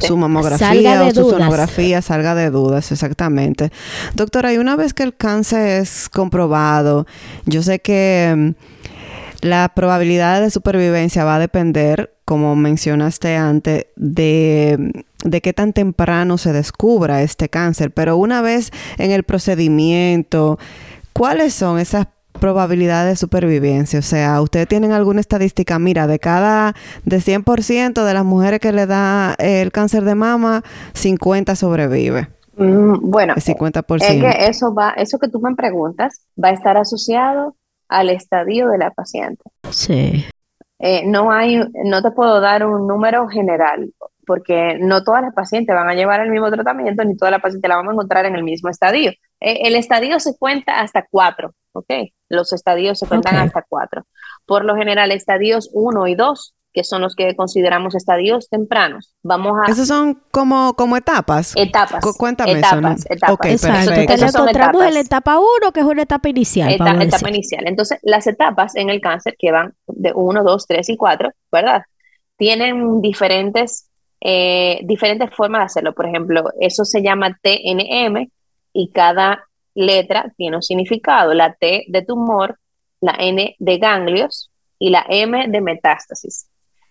[0.00, 3.70] su mamografía o su sonografía, salga de dudas, exactamente.
[4.14, 7.06] Doctora, y una vez que el cáncer es comprobado,
[7.46, 14.92] yo sé que mm, la probabilidad de supervivencia va a depender, como mencionaste antes, de
[15.24, 20.58] de qué tan temprano se descubra este cáncer, pero una vez en el procedimiento,
[21.12, 22.06] ¿Cuáles son esas
[22.40, 23.98] probabilidades de supervivencia?
[23.98, 25.78] O sea, ¿ustedes tienen alguna estadística?
[25.78, 30.62] Mira, de cada, de 100% de las mujeres que le da el cáncer de mama,
[30.94, 32.28] 50 sobrevive.
[32.56, 34.02] Mm, bueno, el 50%.
[34.02, 37.56] es que eso va, eso que tú me preguntas, va a estar asociado
[37.88, 39.42] al estadio de la paciente.
[39.70, 40.26] Sí.
[40.78, 43.92] Eh, no hay, no te puedo dar un número general,
[44.26, 47.68] porque no todas las pacientes van a llevar el mismo tratamiento, ni todas las pacientes
[47.68, 49.12] la vamos a encontrar en el mismo estadio.
[49.42, 51.90] Eh, el estadio se cuenta hasta cuatro, ¿ok?
[52.28, 54.06] Los estadios se cuentan hasta cuatro.
[54.46, 59.14] Por lo general, estadios uno y dos que son los que consideramos estadios tempranos.
[59.22, 59.70] Vamos a...
[59.70, 61.52] Esos son como, como etapas.
[61.54, 62.02] Etapas.
[62.16, 63.08] cuéntame etapas, eso.
[63.10, 63.50] Etapas.
[63.50, 63.92] Exacto.
[63.92, 66.72] Entonces encontramos en la etapa 1, que es una etapa inicial.
[66.72, 67.66] etapa inicial.
[67.66, 71.82] Entonces, las etapas en el cáncer, que van de 1, 2, 3 y 4, ¿verdad?
[72.38, 73.90] Tienen diferentes,
[74.22, 75.92] eh, diferentes formas de hacerlo.
[75.92, 78.30] Por ejemplo, eso se llama TNM
[78.72, 81.34] y cada letra tiene un significado.
[81.34, 82.58] La T de tumor,
[83.00, 86.48] la N de ganglios y la M de metástasis.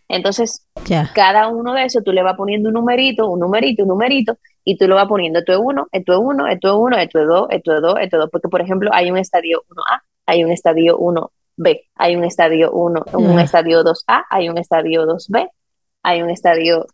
[0.08, 0.68] Entonces,
[1.14, 4.78] cada uno de esos tú le vas poniendo un numerito, un numerito, un numerito, y
[4.78, 7.28] tú lo vas poniendo, esto es uno, esto es uno, esto es uno, esto es
[7.28, 10.44] dos, esto es dos, esto es dos, porque por ejemplo hay un estadio 1A, hay
[10.44, 15.50] un estadio 1B, hay un estadio 1, un estadio 2A, hay un estadio 2B,
[16.04, 16.86] hay un estadio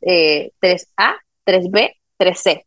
[0.00, 2.64] 3A, 3B, 3C,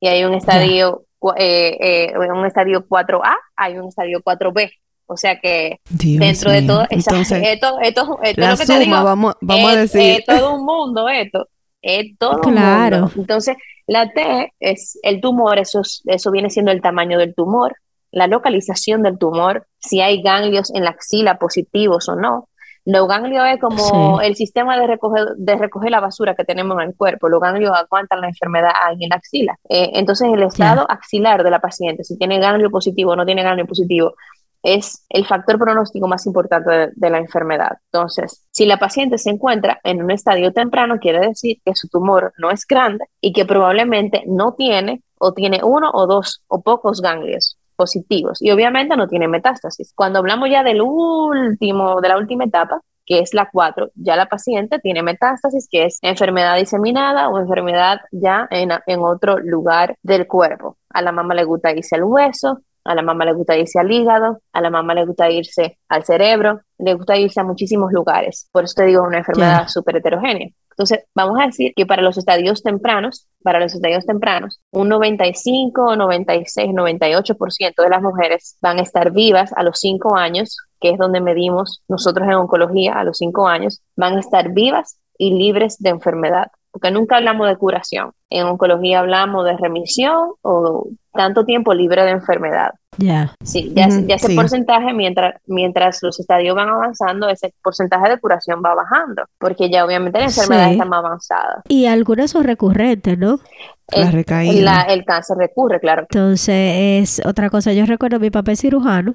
[0.00, 1.04] y hay un estadio,
[1.36, 4.70] eh, eh, un estadio 4A, hay un estadio 4B,
[5.06, 9.04] o sea que dentro de todo, esto, esto, esto, la lo que suma, te digo,
[9.04, 10.00] vamos, vamos es, a decir.
[10.18, 11.48] es todo un mundo esto,
[11.82, 12.96] es todo claro.
[12.96, 13.20] un mundo.
[13.20, 17.76] Entonces, la T es el tumor, eso, eso viene siendo el tamaño del tumor,
[18.10, 22.48] la localización del tumor, si hay ganglios en la axila positivos o no.
[22.86, 26.88] Los ganglios es como el sistema de recoger, de recoger la basura que tenemos en
[26.88, 27.28] el cuerpo.
[27.28, 29.58] Los ganglios aguantan la enfermedad en la axila.
[29.68, 33.42] Eh, entonces, el estado axilar de la paciente, si tiene ganglio positivo o no tiene
[33.42, 34.14] ganglio positivo,
[34.62, 37.78] es el factor pronóstico más importante de, la enfermedad.
[37.92, 42.32] Entonces, si la paciente se encuentra en un estadio temprano, quiere decir que su tumor
[42.38, 47.02] no es grande y que probablemente no tiene o tiene uno o dos o pocos
[47.02, 49.92] ganglios positivos y obviamente no tiene metástasis.
[49.94, 54.26] Cuando hablamos ya del último, de la última etapa, que es la 4, ya la
[54.26, 60.26] paciente tiene metástasis, que es enfermedad diseminada o enfermedad ya en, en otro lugar del
[60.26, 60.78] cuerpo.
[60.90, 63.90] A la mamá le gusta irse al hueso, a la mamá le gusta irse al
[63.90, 68.48] hígado, a la mamá le gusta irse al cerebro, le gusta irse a muchísimos lugares.
[68.52, 70.48] Por eso te digo, es una enfermedad súper heterogénea.
[70.74, 75.96] Entonces, vamos a decir que para los estadios tempranos, para los estadios tempranos, un 95,
[75.96, 80.98] 96, 98% de las mujeres van a estar vivas a los 5 años, que es
[80.98, 85.78] donde medimos nosotros en oncología, a los 5 años, van a estar vivas y libres
[85.78, 88.10] de enfermedad porque nunca hablamos de curación.
[88.30, 92.72] En oncología hablamos de remisión o tanto tiempo libre de enfermedad.
[92.96, 93.34] Ya.
[93.42, 98.74] Sí, ya, ese porcentaje, mientras, mientras los estadios van avanzando, ese porcentaje de curación va
[98.74, 101.62] bajando, porque ya obviamente la enfermedad está más avanzada.
[101.68, 103.40] Y algunos son recurrentes, ¿no?
[103.88, 106.06] La el cáncer recurre, claro.
[106.10, 107.72] Entonces, es otra cosa.
[107.72, 109.14] Yo recuerdo mi papá es cirujano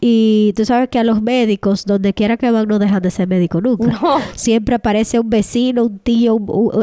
[0.00, 3.26] y tú sabes que a los médicos, donde quiera que van, no dejan de ser
[3.26, 3.98] médicos nunca.
[4.34, 6.38] Siempre aparece un vecino, un tío,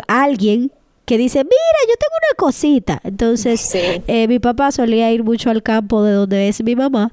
[0.07, 0.71] alguien
[1.05, 3.01] que dice, mira, yo tengo una cosita.
[3.03, 7.11] Entonces, eh, mi papá solía ir mucho al campo de donde es mi mamá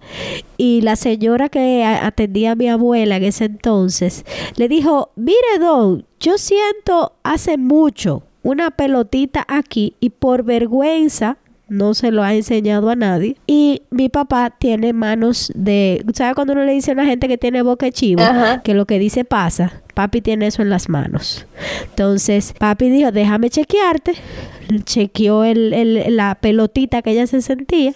[0.56, 4.24] y la señora que atendía a mi abuela en ese entonces
[4.56, 11.92] le dijo, mire, don, yo siento hace mucho una pelotita aquí y por vergüenza no
[11.92, 13.36] se lo ha enseñado a nadie.
[13.46, 17.36] Y mi papá tiene manos de, ¿sabes cuando uno le dice a una gente que
[17.38, 18.22] tiene boca chivo?
[18.64, 19.82] Que lo que dice pasa.
[19.98, 21.44] Papi tiene eso en las manos.
[21.82, 24.12] Entonces, papi dijo, déjame chequearte.
[24.84, 27.92] Chequeó el, la pelotita que ella se sentía,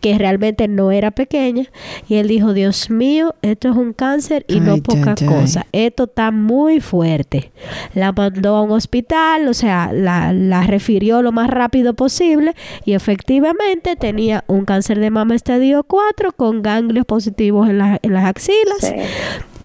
[0.00, 1.66] que realmente no era pequeña.
[2.08, 5.64] Y él dijo, Dios mío, esto es un cáncer y no poca cosa.
[5.70, 7.52] Esto está muy fuerte.
[7.94, 12.94] La mandó a un hospital, o sea, la, la refirió lo más rápido posible y
[12.94, 18.92] efectivamente tenía un cáncer de mama estadio 4 con ganglios positivos en, en las axilas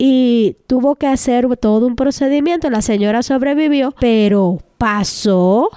[0.06, 2.70] y tuvo que hacer todo un procedimiento.
[2.70, 5.70] La señora sobrevivió, pero pasó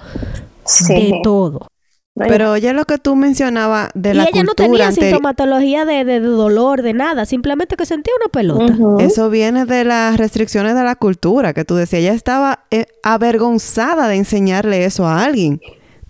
[0.89, 1.69] de todo.
[2.17, 6.93] Pero ya lo que tú mencionabas de la ella no tenía sintomatología de, dolor, de
[6.93, 9.05] nada, simplemente que sentía una pelota.
[9.05, 14.09] Eso viene de las restricciones de la cultura, que tú decías, ella estaba eh, avergonzada
[14.09, 15.61] de enseñarle eso a alguien.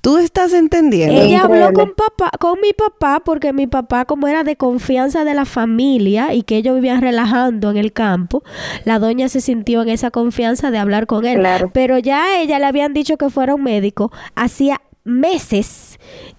[0.07, 1.21] ¿Tú estás entendiendo?
[1.21, 5.35] Ella habló con papá, con mi papá, porque mi papá, como era de confianza de
[5.35, 8.45] la familia y que ellos vivían relajando en el campo,
[8.85, 11.45] la doña se sintió en esa confianza de hablar con él.
[11.73, 15.99] Pero ya a ella le habían dicho que fuera un médico hacía meses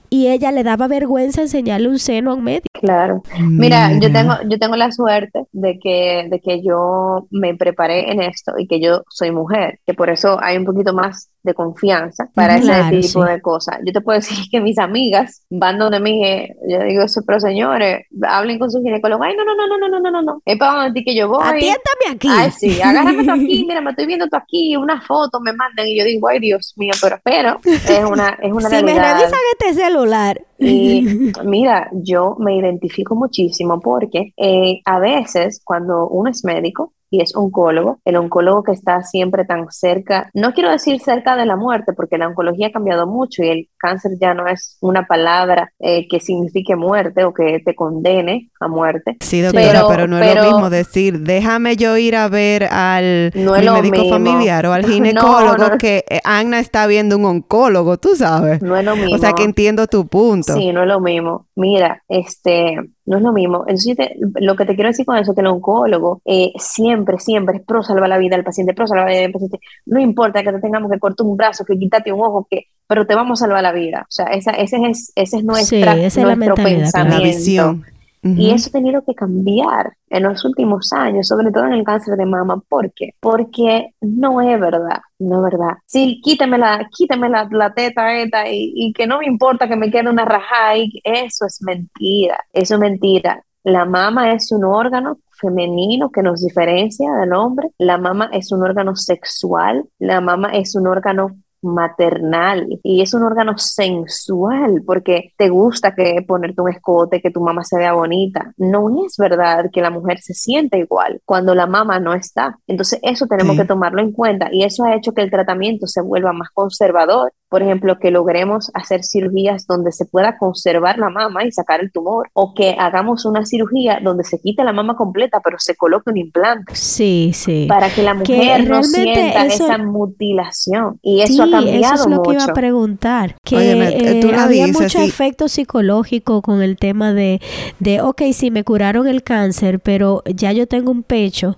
[0.09, 2.66] y ella le daba vergüenza enseñarle un seno a un médico.
[2.79, 3.23] Claro.
[3.39, 8.21] Mira, yo tengo, yo tengo la suerte de que, de que yo me preparé en
[8.21, 12.29] esto y que yo soy mujer, que por eso hay un poquito más de confianza
[12.35, 13.79] para ese tipo de cosas.
[13.85, 16.21] Yo te puedo decir que mis amigas van donde mí,
[16.69, 19.99] yo digo eso, pero señores, hablen con su ginecólogo, ay, no, no, no, no, no,
[19.99, 21.43] no, no, no, es para donde que yo voy.
[21.43, 22.29] Atiéndame aquí.
[22.31, 25.87] Ay, sí, agárrame tú aquí, mira, me estoy viendo tú aquí, una foto me mandan
[25.87, 29.39] y yo digo, ay, Dios mío, pero, pero, es una, es una si me revisan
[29.53, 30.41] este celular.
[30.59, 31.05] Y
[31.45, 37.35] mira, yo me identifico muchísimo porque eh, a veces cuando uno es médico, y es
[37.35, 41.93] oncólogo, el oncólogo que está siempre tan cerca, no quiero decir cerca de la muerte,
[41.93, 46.07] porque la oncología ha cambiado mucho y el cáncer ya no es una palabra eh,
[46.09, 49.17] que signifique muerte o que te condene a muerte.
[49.21, 54.09] Sí, doctora, pero, no es lo mismo decir, déjame yo ir a ver al médico
[54.09, 58.61] familiar o al ginecólogo que eh, Ana está viendo un oncólogo, tú sabes.
[58.61, 59.15] No es lo mismo.
[59.15, 60.53] O sea que entiendo tu punto.
[60.53, 61.46] Sí, no es lo mismo.
[61.57, 63.63] Mira, este, no es lo mismo.
[63.67, 63.97] Entonces,
[64.35, 67.63] lo que te quiero decir con eso es que el oncólogo eh, siempre, siempre es
[67.63, 69.59] pro salvar la vida del paciente, pro salvar la vida del paciente.
[69.87, 73.07] No importa que te tengamos que cortar un brazo, que quitarte un ojo, que, pero
[73.07, 74.03] te vamos a salvar la vida.
[74.03, 76.99] O sea, esa, ese, es, ese es nuestra, nuestro pensamiento.
[76.99, 77.85] La visión.
[78.23, 82.17] Y eso ha tenido que cambiar en los últimos años, sobre todo en el cáncer
[82.17, 82.61] de mama.
[82.67, 83.11] ¿Por qué?
[83.19, 85.77] Porque no es verdad, no es verdad.
[85.85, 89.75] Sí, quítame la, quítame la, la teta esta y, y, que no me importa que
[89.75, 90.77] me quede una rajada.
[90.77, 93.43] Y eso es mentira, eso es mentira.
[93.63, 97.69] La mama es un órgano femenino que nos diferencia del hombre.
[97.77, 99.85] La mama es un órgano sexual.
[99.99, 101.37] La mama es un órgano
[101.73, 107.41] maternal y es un órgano sensual porque te gusta que ponerte un escote, que tu
[107.41, 108.53] mamá se vea bonita.
[108.57, 112.57] No es verdad que la mujer se siente igual cuando la mamá no está.
[112.67, 116.01] Entonces eso tenemos que tomarlo en cuenta y eso ha hecho que el tratamiento se
[116.01, 121.45] vuelva más conservador por ejemplo, que logremos hacer cirugías donde se pueda conservar la mama
[121.45, 125.39] y sacar el tumor, o que hagamos una cirugía donde se quite la mama completa,
[125.43, 126.75] pero se coloque un implante.
[126.75, 127.65] Sí, sí.
[127.67, 130.99] Para que la mujer no sienta esa mutilación.
[131.01, 133.35] Y eso ha cambiado eso es lo que iba a preguntar.
[133.43, 137.41] Que eh, había mucho efecto psicológico con el tema de,
[137.79, 141.57] de, ok, sí, me curaron el cáncer, pero ya yo tengo un pecho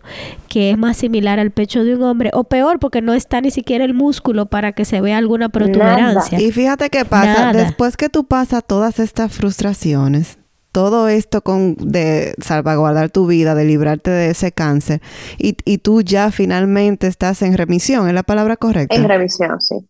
[0.50, 3.52] que es más similar al pecho de un hombre, o peor, porque no está ni
[3.52, 5.50] siquiera el músculo para que se vea alguna
[6.38, 10.38] Y fíjate qué pasa, después que tú pasas todas estas frustraciones,
[10.72, 15.02] todo esto con de salvaguardar tu vida, de librarte de ese cáncer,
[15.38, 18.96] y, y tú ya finalmente estás en remisión, ¿es la palabra correcta?
[18.96, 19.88] En remisión, sí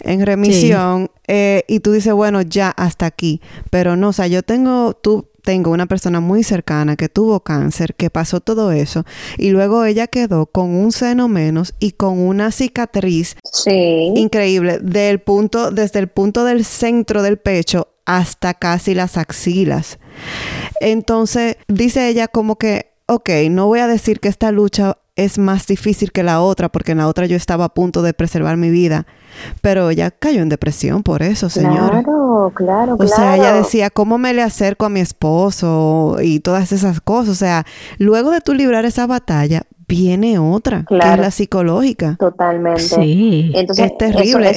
[0.00, 3.40] en remisión eh, y tú dices, bueno, ya hasta aquí.
[3.70, 7.94] Pero no, o sea, yo tengo, tú, tengo una persona muy cercana que tuvo cáncer,
[7.94, 9.04] que pasó todo eso,
[9.38, 15.70] y luego ella quedó con un seno menos y con una cicatriz increíble del punto,
[15.70, 19.98] desde el punto del centro del pecho hasta casi las axilas.
[20.80, 25.66] Entonces, dice ella como que, ok, no voy a decir que esta lucha es más
[25.66, 28.70] difícil que la otra, porque en la otra yo estaba a punto de preservar mi
[28.70, 29.06] vida,
[29.60, 32.02] pero ella cayó en depresión por eso, señora.
[32.02, 36.16] Claro, claro, O sea, ella decía, ¿cómo me le acerco a mi esposo?
[36.22, 37.28] Y todas esas cosas.
[37.30, 37.66] O sea,
[37.98, 42.16] luego de tú librar esa batalla, viene otra, que es la psicológica.
[42.18, 42.80] Totalmente.
[42.80, 43.52] Sí.
[43.54, 44.52] Entonces, es terrible.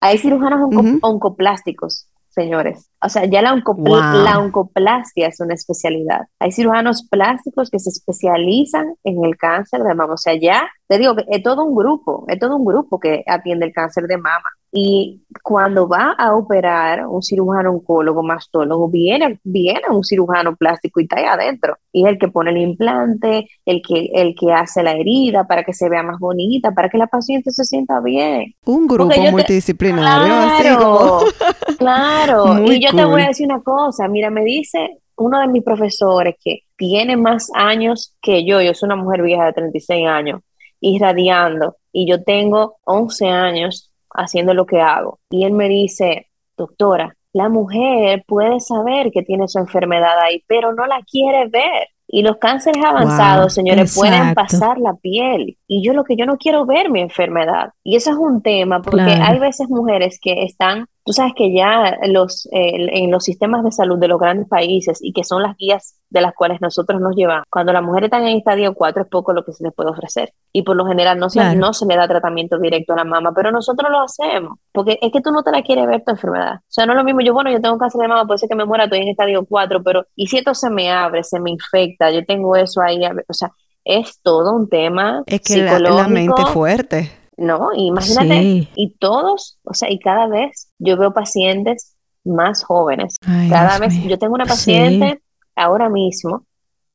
[0.00, 0.70] hay cirujanos
[1.02, 2.90] oncoplásticos señores.
[3.02, 6.22] O sea, ya la, la oncoplastia es una especialidad.
[6.38, 10.14] Hay cirujanos plásticos que se especializan en el cáncer de mama.
[10.14, 13.22] O sea, ya te digo que es todo un grupo, es todo un grupo que
[13.26, 14.48] atiende el cáncer de mama.
[14.74, 21.02] Y cuando va a operar un cirujano oncólogo, mastólogo, viene, viene un cirujano plástico y
[21.02, 21.76] está ahí adentro.
[21.92, 25.62] Y es el que pone el implante, el que, el que hace la herida para
[25.62, 28.54] que se vea más bonita, para que la paciente se sienta bien.
[28.64, 30.32] Un grupo multidisciplinario.
[30.58, 31.18] Claro,
[31.78, 32.64] claro.
[32.64, 34.08] y yo te voy a decir una cosa.
[34.08, 38.86] Mira, me dice uno de mis profesores que tiene más años que yo, yo soy
[38.86, 40.40] una mujer vieja de 36 años,
[40.80, 45.20] irradiando, y yo tengo 11 años haciendo lo que hago.
[45.30, 50.74] Y él me dice, doctora, la mujer puede saber que tiene su enfermedad ahí, pero
[50.74, 51.88] no la quiere ver.
[52.06, 55.56] Y los cánceres avanzados, señores, pueden pasar la piel.
[55.74, 57.72] Y yo lo que yo no quiero ver mi enfermedad.
[57.82, 61.98] Y eso es un tema, porque hay veces mujeres que están Tú sabes que ya
[62.06, 65.56] los, eh, en los sistemas de salud de los grandes países y que son las
[65.56, 69.08] guías de las cuales nosotros nos llevamos, cuando las mujeres están en estadio 4 es
[69.08, 70.32] poco lo que se les puede ofrecer.
[70.52, 73.32] Y por lo general no se, no se le da tratamiento directo a la mama,
[73.34, 76.56] pero nosotros lo hacemos, porque es que tú no te la quieres ver tu enfermedad.
[76.56, 78.48] O sea, no es lo mismo, yo, bueno, yo tengo cáncer de mama, puede ser
[78.48, 81.40] que me muera, estoy en estadio 4, pero ¿y si esto se me abre, se
[81.40, 83.00] me infecta, yo tengo eso ahí?
[83.28, 83.50] O sea,
[83.84, 85.96] es todo un tema es que psicológico.
[85.96, 87.10] La, la mente fuerte.
[87.36, 87.70] ¿no?
[87.74, 93.16] Imagínate, y todos, o sea, y cada vez yo veo pacientes más jóvenes.
[93.48, 95.20] Cada vez, yo tengo una paciente
[95.56, 96.46] ahora mismo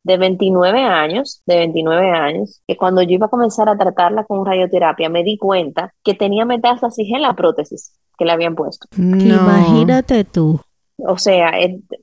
[0.04, 4.46] de 29 años, de 29 años, que cuando yo iba a comenzar a tratarla con
[4.46, 8.88] radioterapia, me di cuenta que tenía metástasis en la prótesis que le habían puesto.
[8.98, 10.62] Imagínate tú.
[11.00, 11.52] O sea,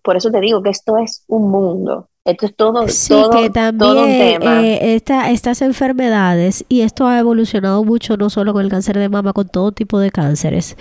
[0.03, 2.09] por eso te digo que esto es un mundo.
[2.25, 2.87] Esto es todo,
[3.31, 4.63] que también, un tema.
[4.63, 9.35] Eh, estas enfermedades, y esto ha evolucionado mucho, no solo con el cáncer de mama,
[9.35, 10.79] con todo tipo de cánceres.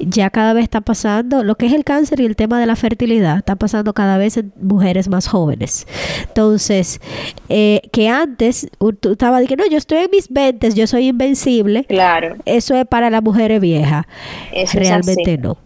[0.00, 2.74] Ya cada vez está pasando, lo que es el cáncer y el tema de la
[2.74, 5.86] fertilidad, está pasando cada vez en mujeres más jóvenes.
[6.26, 7.00] Entonces,
[7.48, 8.68] eh, que antes
[8.98, 11.84] tú estabas diciendo, no, yo estoy en mis 20, yo soy invencible.
[11.84, 12.34] Claro.
[12.46, 14.06] Eso es para las mujeres viejas.
[14.72, 15.56] Realmente no.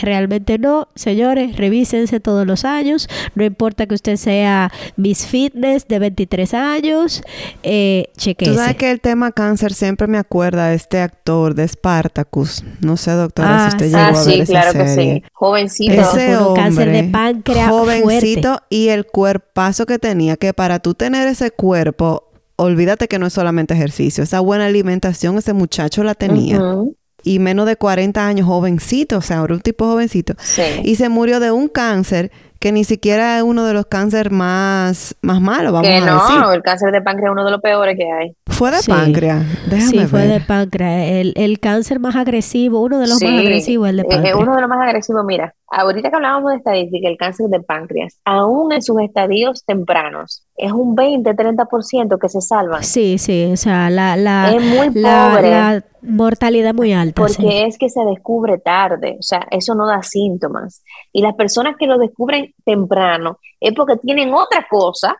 [0.00, 5.98] Realmente no, señores, revísense todos los años, no importa que usted sea Miss Fitness de
[5.98, 7.22] 23 años,
[7.62, 8.52] eh, chequese.
[8.52, 12.96] Tú sabes que el tema cáncer siempre me acuerda a este actor de Spartacus, no
[12.96, 16.62] sé doctora si ah, usted llegó a ver sí, claro que sí, jovencito, ese hombre,
[16.62, 22.30] cáncer de páncreas jovencito y el cuerpazo que tenía, que para tú tener ese cuerpo,
[22.56, 26.60] olvídate que no es solamente ejercicio, esa buena alimentación ese muchacho la tenía
[27.24, 30.34] y menos de 40 años, jovencito, o sea, era un tipo jovencito.
[30.82, 32.30] Y se murió de un cáncer
[32.64, 36.62] que ni siquiera es uno de los cánceres más, más malos, vamos que no, el
[36.62, 38.34] cáncer de páncreas es uno de los peores que hay.
[38.46, 41.10] Fue de páncreas, déjame Sí, fue de páncreas.
[41.10, 44.36] El, el, cáncer más agresivo, uno de los más agresivos, el de páncreas.
[44.38, 48.20] uno de los más agresivos, mira, ahorita que hablábamos de estadística, el cáncer de páncreas,
[48.24, 52.82] aún en sus estadios tempranos, es un 20-30% que se salvan.
[52.82, 55.50] Sí, sí, o sea, la, la, es muy pobre.
[55.50, 57.22] La, mortalidad muy alta.
[57.22, 60.82] Porque es que se descubre tarde, o sea, eso no da síntomas.
[61.12, 65.16] Y las personas que lo descubren temprano es porque tienen otra cosa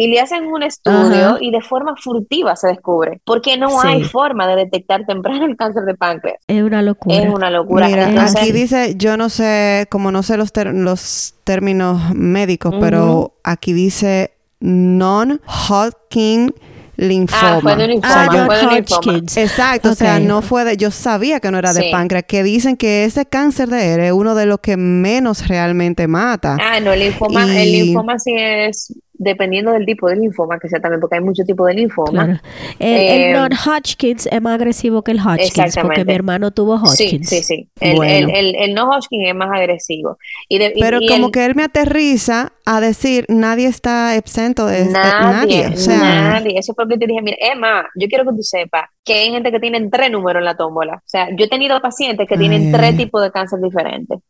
[0.00, 4.46] y le hacen un estudio y de forma furtiva se descubre, porque no hay forma
[4.46, 6.36] de detectar temprano el cáncer de páncreas.
[6.46, 7.16] Es una locura.
[7.16, 7.88] Es una locura.
[8.22, 14.34] aquí dice, yo no sé, como no sé los, los términos médicos, pero aquí dice
[14.60, 16.54] non-Hodgkin
[16.94, 17.56] linfoma.
[17.56, 19.18] Ah, fue de linfoma, ah, fue de linfoma.
[19.34, 22.76] Exacto, o sea, no fue de, yo sabía que no era de páncreas, que dicen
[22.76, 26.56] que ese cáncer de él es uno de los que menos realmente mata.
[26.60, 30.80] Ah, no, el linfoma, el linfoma sí es dependiendo del tipo de linfoma que sea
[30.80, 32.40] también, porque hay muchos tipos de linfoma.
[32.78, 37.28] El, eh, non-Hodgkins es más agresivo que el Hodgkins, porque mi hermano tuvo Hodgkins.
[37.28, 37.68] Sí, sí, sí.
[37.80, 40.18] El, el, el no-Hodgkins es más agresivo.
[40.48, 45.70] Y Pero como que él me aterriza a decir, nadie está exento de nadie.
[45.70, 46.58] Nadie, nadie.
[46.58, 49.50] Eso es porque te dije, mira, Emma, yo quiero que tú sepas que hay gente
[49.50, 50.96] que tiene tres números en la tómbola.
[50.96, 54.20] O sea, yo he tenido pacientes que tienen tres tipos de cáncer diferentes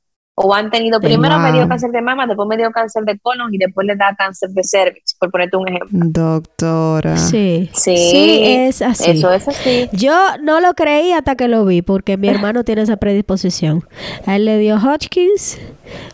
[0.40, 3.86] o han tenido primero medio cáncer de mama, después medio cáncer de colon y después
[3.86, 5.88] le da cáncer de cervix, por ponerte un ejemplo.
[5.90, 7.16] Doctora.
[7.16, 7.68] Sí.
[7.74, 9.10] Sí, es así.
[9.10, 9.88] Eso es así.
[9.92, 13.84] Yo no lo creí hasta que lo vi, porque mi hermano tiene esa predisposición.
[14.26, 15.58] A él le dio Hodgkins,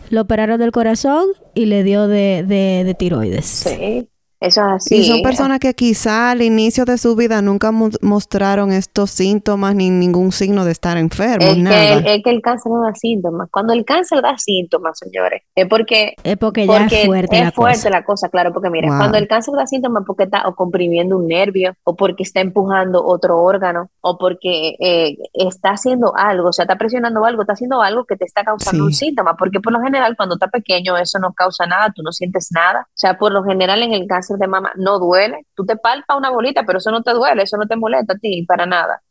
[0.09, 3.45] lo operaron del corazón y le dio de, de, de tiroides.
[3.45, 4.07] Sí.
[4.45, 4.95] Eso es así.
[4.97, 9.89] Y son personas que quizá al inicio de su vida nunca mostraron estos síntomas ni
[9.89, 11.49] ningún signo de estar enfermos.
[11.49, 11.63] Es,
[12.03, 13.49] Que, es que el cáncer no da síntomas.
[13.51, 17.89] Cuando el cáncer da síntomas, señores, es porque, es porque ya es fuerte, la, cosa.
[17.89, 18.29] la cosa.
[18.29, 21.95] Claro, porque mira, cuando el cáncer da síntomas porque está o comprimiendo un nervio, o
[21.95, 27.25] porque está empujando otro órgano, o porque eh, está haciendo algo, o sea, está presionando
[27.25, 29.35] algo, está haciendo algo que te está causando un síntoma.
[29.35, 32.87] Porque por lo general, cuando está pequeño, eso no causa nada, tú no sientes nada.
[32.87, 35.45] O sea, por lo general en el cáncer de mama no duele.
[35.55, 38.17] Tú te palpas una bolita, pero eso no te duele, eso no te molesta a
[38.17, 39.01] ti para nada.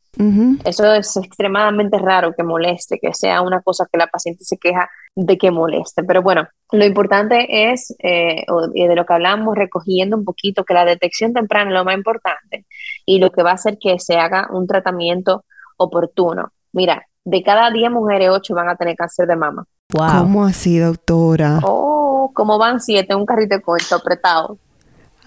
[0.65, 4.89] Eso es extremadamente raro que moleste, que sea una cosa que la paciente se queja
[5.15, 6.05] de que moleste.
[6.05, 10.85] Pero bueno, lo importante es, eh, de lo que hablamos, recogiendo un poquito, que la
[10.85, 12.65] detección temprana es lo más importante
[13.05, 15.45] y lo que va a hacer que se haga un tratamiento
[15.77, 16.53] oportuno.
[16.73, 19.65] Mira, de cada 10 mujeres, 8 van a tener cáncer de mama.
[19.91, 21.61] ¿Cómo así, doctora?
[21.63, 24.59] Oh, como van 7, un carrito de coche apretado.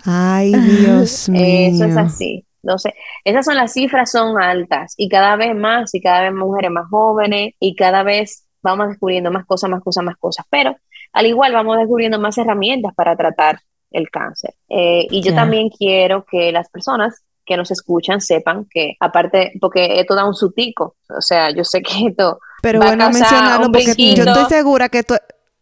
[0.07, 1.41] Ay, Dios mío.
[1.43, 2.45] Eso es así.
[2.63, 6.33] No sé, esas son las cifras, son altas y cada vez más y cada vez
[6.33, 10.45] mujeres más jóvenes y cada vez vamos descubriendo más cosas, más cosas, más cosas.
[10.49, 10.75] Pero
[11.13, 13.59] al igual vamos descubriendo más herramientas para tratar
[13.91, 14.55] el cáncer.
[14.69, 19.99] Eh, y yo también quiero que las personas que nos escuchan sepan que aparte, porque
[19.99, 22.39] esto da un sutico, o sea, yo sé que esto...
[22.61, 25.15] Pero bueno, mencionarlo porque yo estoy segura que esto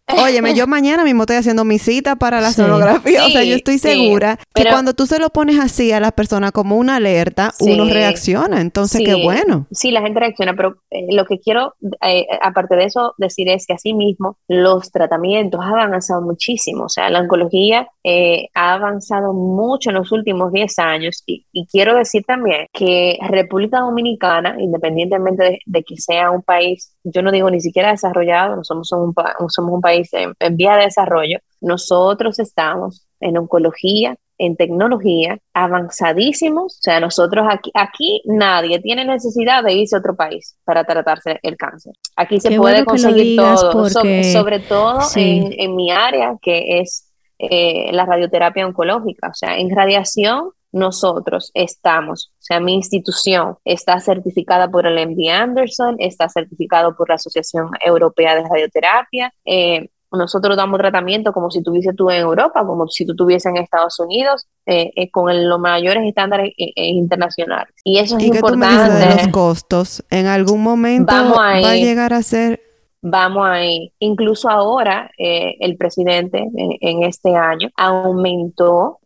[0.07, 3.25] Óyeme, yo mañana mismo estoy haciendo mi cita para la sonografía.
[3.25, 6.51] o sea, yo estoy segura que cuando tú se lo pones así a las personas
[6.51, 8.61] como una alerta, uno reacciona.
[8.61, 9.67] Entonces, qué bueno.
[9.71, 13.65] Sí, la gente reacciona, pero eh, lo que quiero, eh, aparte de eso, decir es
[13.65, 16.85] que así mismo los tratamientos han avanzado muchísimo.
[16.85, 21.23] O sea, la oncología eh, ha avanzado mucho en los últimos 10 años.
[21.25, 27.31] Y, quiero decir también que República Dominicana, independientemente de que sea un país yo no
[27.31, 29.13] digo ni siquiera desarrollado, no somos un,
[29.47, 36.77] somos un país en, en vía de desarrollo, nosotros estamos en oncología en tecnología avanzadísimos.
[36.77, 41.39] O sea, nosotros aquí, aquí nadie tiene necesidad de irse a otro país para tratarse
[41.41, 41.93] el cáncer.
[42.15, 48.65] Aquí se puede conseguir todo, sobre, todo en, mi área, que es eh, la radioterapia
[48.65, 49.29] oncológica.
[49.29, 55.29] O sea, en radiación nosotros estamos, o sea, mi institución está certificada por el MD
[55.31, 59.33] Anderson, está certificado por la Asociación Europea de Radioterapia.
[59.45, 63.57] Eh, nosotros damos tratamiento como si tuviese tú en Europa, como si tú estuviese en
[63.57, 67.73] Estados Unidos, eh, eh, con los mayores estándares eh, internacionales.
[67.83, 68.99] Y eso es ¿Y importante.
[68.99, 70.03] Qué de los costos?
[70.09, 72.61] ¿En algún momento va a llegar a ser
[73.07, 73.93] vamos ahí.
[73.99, 78.97] Incluso ahora el presidente en este año aumentó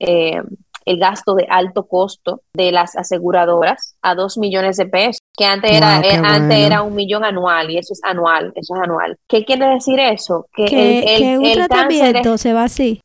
[0.89, 5.71] el gasto de alto costo de las aseguradoras a dos millones de pesos, que antes,
[5.71, 9.15] era, eh, antes era un millón anual y eso es anual, eso es anual.
[9.27, 10.47] ¿Qué quiere decir eso?
[10.51, 13.01] Que, un tratamiento se va así.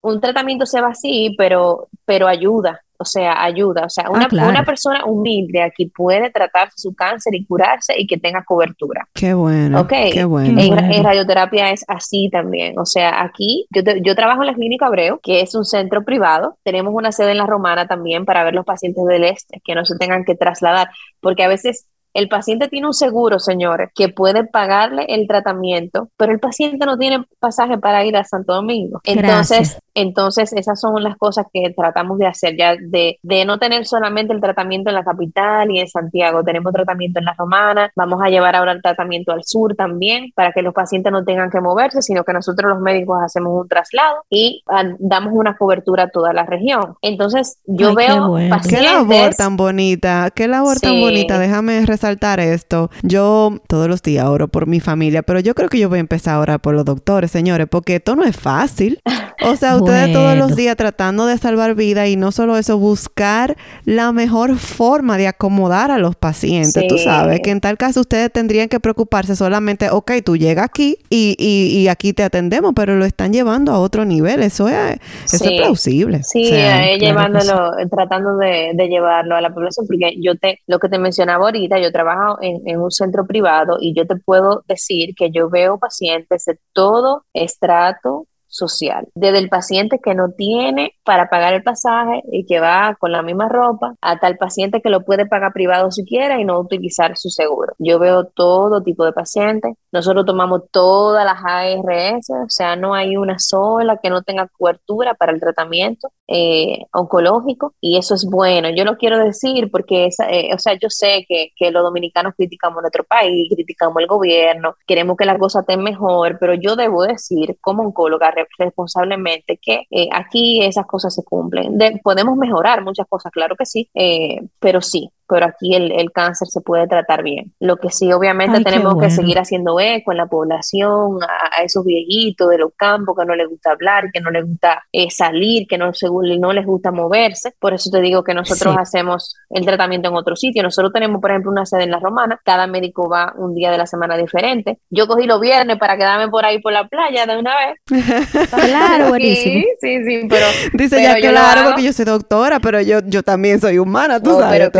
[0.00, 3.84] Un tratamiento se va así, pero, pero ayuda o sea, ayuda.
[3.86, 8.06] O sea, una, ah, una persona humilde aquí puede tratarse su cáncer y curarse y
[8.06, 9.08] que tenga cobertura.
[9.14, 9.80] Qué bueno.
[9.80, 9.92] Ok.
[10.12, 10.60] Qué bueno.
[10.60, 12.78] En, radioterapia es así también.
[12.78, 16.58] O sea, aquí yo, yo trabajo en la Clínica Abreu, que es un centro privado.
[16.62, 19.84] Tenemos una sede en la Romana también para ver los pacientes del este, que no
[19.84, 20.88] se tengan que trasladar,
[21.20, 26.32] porque a veces el paciente tiene un seguro, señores, que puede pagarle el tratamiento, pero
[26.32, 29.00] el paciente no tiene pasaje para ir a Santo Domingo.
[29.04, 33.86] Entonces, entonces esas son las cosas que tratamos de hacer ya, de, de no tener
[33.86, 38.20] solamente el tratamiento en la capital y en Santiago, tenemos tratamiento en la Romana, vamos
[38.22, 41.60] a llevar ahora el tratamiento al sur también, para que los pacientes no tengan que
[41.60, 46.08] moverse, sino que nosotros los médicos hacemos un traslado y ah, damos una cobertura a
[46.08, 46.96] toda la región.
[47.02, 48.68] Entonces, yo veo pacientes...
[48.68, 52.90] Qué labor tan bonita, qué labor tan bonita, déjame saltar esto.
[53.02, 56.00] Yo todos los días oro por mi familia, pero yo creo que yo voy a
[56.00, 59.00] empezar ahora por los doctores, señores, porque esto no es fácil.
[59.44, 63.56] O sea, ustedes todos los días tratando de salvar vida y no solo eso, buscar
[63.84, 66.86] la mejor forma de acomodar a los pacientes.
[66.88, 70.98] Tú sabes que en tal caso ustedes tendrían que preocuparse solamente, ok, tú llegas aquí
[71.10, 74.42] y, y, aquí te atendemos, pero lo están llevando a otro nivel.
[74.42, 74.98] Eso es,
[75.32, 76.22] eso es plausible.
[76.22, 80.88] Sí, eh, llevándolo, tratando de, de, llevarlo a la población, porque yo te, lo que
[80.88, 85.14] te mencionaba ahorita, yo trabajo en, en un centro privado y yo te puedo decir
[85.14, 89.08] que yo veo pacientes de todo estrato social.
[89.14, 93.22] Desde el paciente que no tiene para pagar el pasaje y que va con la
[93.22, 97.16] misma ropa, hasta el paciente que lo puede pagar privado si quiere y no utilizar
[97.16, 97.74] su seguro.
[97.78, 99.74] Yo veo todo tipo de pacientes.
[99.92, 105.14] Nosotros tomamos todas las ARS, o sea, no hay una sola que no tenga cobertura
[105.14, 108.68] para el tratamiento eh, oncológico y eso es bueno.
[108.70, 112.82] Yo lo quiero decir porque, eh, o sea, yo sé que, que los dominicanos criticamos
[112.82, 117.58] nuestro país, criticamos el gobierno, queremos que las cosas estén mejor, pero yo debo decir
[117.60, 121.78] como oncóloga responsablemente que eh, aquí esas cosas se cumplen.
[122.02, 126.48] podemos mejorar muchas cosas, claro que sí, eh, pero sí, pero aquí el, el, cáncer
[126.48, 127.52] se puede tratar bien.
[127.60, 132.50] Lo que sí, obviamente, tenemos que seguir haciendo eco en la población, a, esos viejitos
[132.50, 135.78] de los campos que no les gusta hablar, que no les gusta eh, salir, que
[135.78, 135.92] no,
[136.38, 137.54] no les gusta moverse.
[137.58, 140.62] Por eso te digo que nosotros hacemos el tratamiento en otro sitio.
[140.62, 142.40] Nosotros tenemos, por ejemplo, una sede en La Romana.
[142.44, 144.78] Cada médico va un día de la semana diferente.
[144.90, 148.50] Yo cogí los viernes para quedarme por ahí por la playa de una vez.
[148.50, 149.54] claro, buenísimo.
[149.54, 150.46] Sí, sí, sí, pero...
[150.74, 154.70] Dice ya claro, porque yo soy doctora, pero yo, yo también soy humana, tú sabes.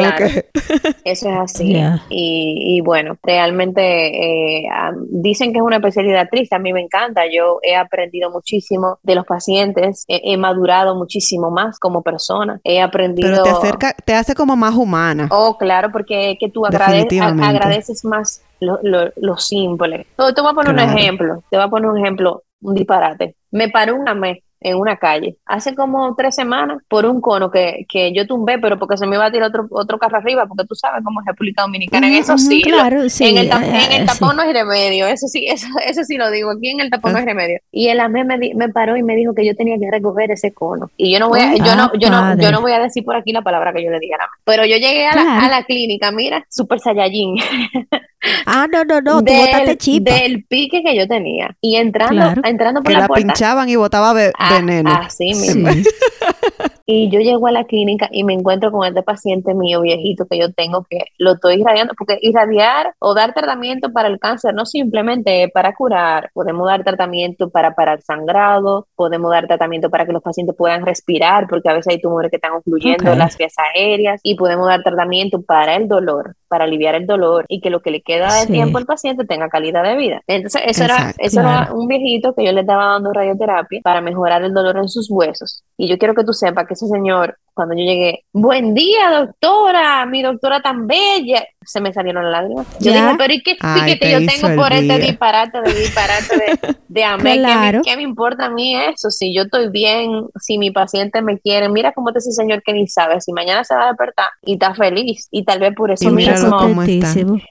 [1.04, 1.76] Eso es así.
[2.08, 4.68] Y, bueno, realmente eh,
[5.08, 6.56] dicen que es una especialidad triste.
[6.56, 7.22] A mí me encanta.
[7.32, 10.04] Yo he aprendido muchísimo de los pacientes.
[10.08, 12.60] He, madurado muchísimo más como persona.
[12.64, 13.30] He aprendido.
[13.30, 15.28] Pero te acerca, te hace como más humana.
[15.30, 18.78] Oh, claro, porque que tú agradeces más lo,
[19.16, 20.06] lo, simple.
[20.16, 21.42] Te, voy a poner un ejemplo.
[21.50, 23.36] Te voy a poner un ejemplo, un disparate.
[23.50, 27.84] Me paró una mes en una calle hace como tres semanas por un cono que,
[27.88, 30.64] que yo tumbé, pero porque se me iba a tirar otro, otro carro arriba, porque
[30.66, 32.06] tú sabes cómo es República Dominicana.
[32.08, 35.46] En eso sí, claro, sí en, el, en el tapón no hay remedio, eso sí,
[35.48, 37.60] eso, eso sí lo digo, aquí en el tapón no hay remedio.
[37.70, 40.52] Y el AME me, me paró y me dijo que yo tenía que recoger ese
[40.52, 40.90] cono.
[40.96, 43.16] Y yo no voy a, yo no, yo no, yo no voy a decir por
[43.16, 45.48] aquí la palabra que yo le dije a la Pero yo llegué a, la, a
[45.48, 47.36] la clínica, mira, super saiyajin.
[48.46, 50.14] Ah, no, no, no, tú botaste chipa.
[50.14, 51.56] Del pique que yo tenía.
[51.60, 54.90] Y entrando, entrando por que la, pinchaban y botaba ah, veneno.
[54.90, 55.68] Así mismo.
[56.86, 60.38] y yo llego a la clínica y me encuentro con este paciente mío viejito que
[60.38, 64.66] yo tengo que lo estoy irradiando, porque irradiar o dar tratamiento para el cáncer no
[64.66, 70.22] simplemente para curar, podemos dar tratamiento para parar sangrado, podemos dar tratamiento para que los
[70.22, 74.34] pacientes puedan respirar, porque a veces hay tumores que están ocluyendo las vías aéreas, y
[74.34, 78.00] podemos dar tratamiento para el dolor para aliviar el dolor y que lo que le
[78.00, 80.22] queda de tiempo al paciente tenga calidad de vida.
[80.28, 84.44] Entonces, eso, era, eso era un viejito que yo le estaba dando radioterapia para mejorar
[84.44, 85.64] el dolor en sus huesos.
[85.76, 90.04] Y yo quiero que tú sepas que ese señor cuando yo llegué, buen día, doctora,
[90.06, 92.66] mi doctora tan bella, se me salieron las lágrimas.
[92.80, 96.76] Yo dije, pero ¿y qué pique que yo tengo por este disparate de disparate de,
[96.88, 97.42] de amé?
[97.84, 99.10] ¿Qué, me, importa a mí eso?
[99.10, 102.72] Si yo estoy bien, si mi paciente me quiere, mira cómo te ese señor que
[102.72, 105.90] ni sabe, si mañana se va a despertar y está feliz, y tal vez por
[105.90, 106.58] eso mismo.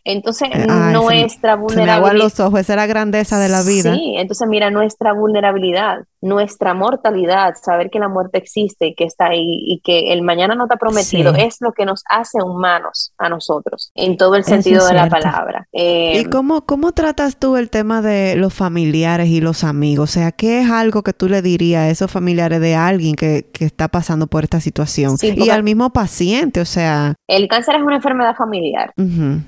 [0.03, 0.49] Entonces,
[0.91, 2.11] nuestra vulnerabilidad.
[2.11, 3.93] Se los ojos, esa es la grandeza de la vida.
[3.93, 9.27] Sí, entonces mira nuestra vulnerabilidad, nuestra mortalidad, saber que la muerte existe y que está
[9.27, 13.27] ahí y que el mañana no está prometido es lo que nos hace humanos a
[13.27, 15.67] nosotros, en todo el sentido de la palabra.
[15.73, 20.11] ¿Y em, cómo, cómo tratas tú el tema de los familiares y los amigos?
[20.11, 23.49] O sea, ¿qué es algo que tú le dirías a esos familiares de alguien que,
[23.51, 25.17] que está pasando por esta situación?
[25.21, 27.15] y al mismo paciente, o sea...
[27.27, 28.93] El cáncer es una enfermedad familiar.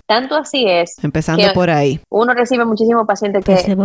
[0.05, 1.01] Tanto así es...
[1.01, 2.01] Empezando por ahí.
[2.09, 3.75] Uno recibe muchísimos pacientes que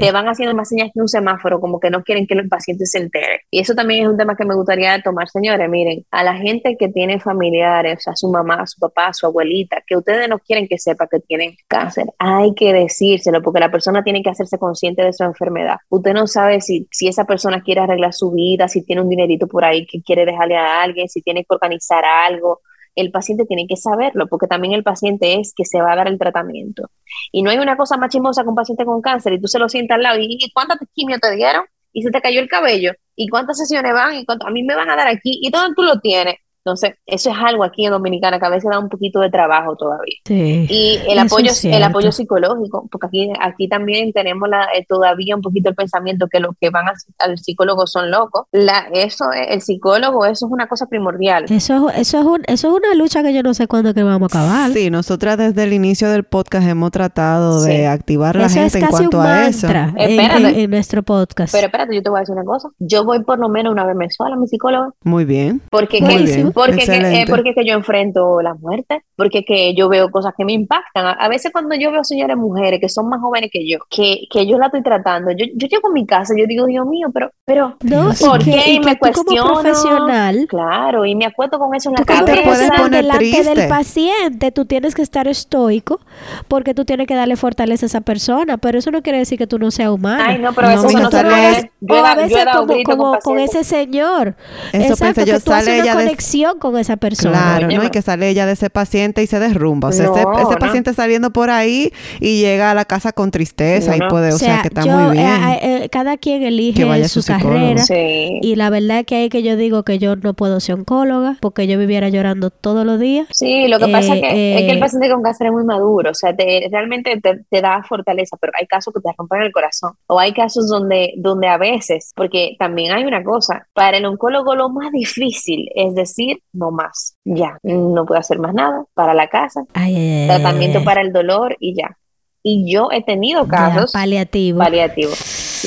[0.00, 2.86] te van haciendo más señas que un semáforo, como que no quieren que el paciente
[2.86, 3.42] se entere.
[3.50, 5.68] Y eso también es un tema que me gustaría tomar, señores.
[5.68, 9.26] Miren, a la gente que tiene familiares, a su mamá, a su papá, a su
[9.26, 13.70] abuelita, que ustedes no quieren que sepa que tienen cáncer, hay que decírselo porque la
[13.70, 15.76] persona tiene que hacerse consciente de su enfermedad.
[15.88, 19.46] Usted no sabe si, si esa persona quiere arreglar su vida, si tiene un dinerito
[19.46, 22.60] por ahí que quiere dejarle a alguien, si tiene que organizar algo
[22.94, 26.08] el paciente tiene que saberlo, porque también el paciente es que se va a dar
[26.08, 26.90] el tratamiento.
[27.32, 29.58] Y no hay una cosa más chimosa que un paciente con cáncer y tú se
[29.58, 31.64] lo sientas al lado y, ¿y cuántas quimio te dieron?
[31.92, 34.74] Y se te cayó el cabello y cuántas sesiones van y cuánto a mí me
[34.74, 36.36] van a dar aquí y todo tú lo tienes.
[36.64, 39.76] Entonces, eso es algo aquí en Dominicana que a veces da un poquito de trabajo
[39.76, 40.16] todavía.
[40.28, 45.42] y el apoyo, el apoyo psicológico, porque aquí, aquí también tenemos la, eh, todavía un
[45.42, 46.86] poquito el pensamiento que los que van
[47.18, 48.46] al psicólogo son locos.
[48.52, 51.44] La, eso, eh, el psicólogo, eso es una cosa primordial.
[51.48, 54.34] Eso, eso, es un, eso es una lucha que yo no sé cuándo que vamos
[54.34, 54.72] a acabar.
[54.72, 59.20] Sí, nosotras desde el inicio del podcast hemos tratado de activar la gente en cuanto
[59.20, 59.68] a eso.
[59.96, 61.52] En, nuestro podcast.
[61.52, 62.68] Pero espérate, yo te voy a decir una cosa.
[62.78, 64.94] Yo voy por lo menos una vez mensual a mi psicólogo.
[65.04, 65.62] Muy bien.
[65.70, 66.49] Porque Muy bien.
[66.52, 70.44] Porque, que, eh, porque que yo enfrento la muerte, porque que yo veo cosas que
[70.44, 71.16] me impactan.
[71.18, 74.46] A, veces cuando yo veo señores mujeres que son más jóvenes que yo, que, que
[74.46, 77.08] yo la estoy tratando, yo, yo llego a mi casa y yo digo, Dios mío,
[77.12, 77.76] pero, pero,
[78.20, 78.72] ¿por qué?
[78.72, 79.60] Y, me cuestiono.
[79.60, 82.24] profesional, claro, y me acuesto con eso en la cabeza.
[82.24, 86.00] Te puedes poner delante del paciente, tú tienes que estar estoico
[86.48, 89.46] porque tú tienes que darle fortaleza a esa persona, pero eso no quiere decir que
[89.46, 90.22] tú no seas humano.
[90.26, 91.70] Ay, no, pero eso no, no se puede.
[91.80, 94.36] Yo, a veces como, como con, ese señor.
[94.72, 96.10] Eso Exacto, yo, que tú haces una
[96.40, 97.32] conexión con esa persona.
[97.32, 97.84] Claro, ¿no?
[97.84, 99.88] Y que sale ella de ese paciente y se derrumba.
[99.88, 104.00] O sea, ese, paciente saliendo por ahí y llega a la casa con tristeza y
[104.08, 105.26] puede, o, sea, que está muy bien.
[105.26, 107.82] Eh, eh, cada quien elige su, carrera.
[107.88, 111.36] Y la verdad es que hay que yo digo que yo no puedo ser oncóloga
[111.40, 113.26] porque yo viviera llorando todos los días.
[113.32, 115.64] Sí, lo que pasa es que, es que el eh, paciente con cáncer es muy
[115.64, 116.10] maduro.
[116.10, 119.92] O sea, te, realmente te, da fortaleza, pero hay casos que te rompen el corazón.
[120.06, 124.54] O hay casos donde, donde a veces, porque también hay una cosa, para el oncólogo
[124.54, 129.28] lo más difícil es decir no más ya, no puedo hacer más nada para la
[129.28, 131.96] casa, tratamiento para el dolor y ya.
[132.42, 134.64] Y yo he tenido casos paliativos.
[134.64, 135.12] Paliativo.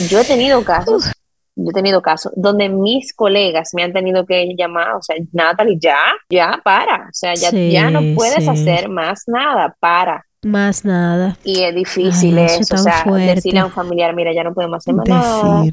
[0.09, 1.11] Yo he tenido casos,
[1.55, 5.77] yo he tenido casos donde mis colegas me han tenido que llamar, o sea, Natalie,
[5.79, 5.99] ya,
[6.29, 10.25] ya, para, o sea, ya, ya no puedes hacer más nada, para.
[10.41, 11.37] Más nada.
[11.43, 14.95] Y es difícil eso, o sea, decirle a un familiar, mira, ya no podemos hacer
[14.95, 15.63] más nada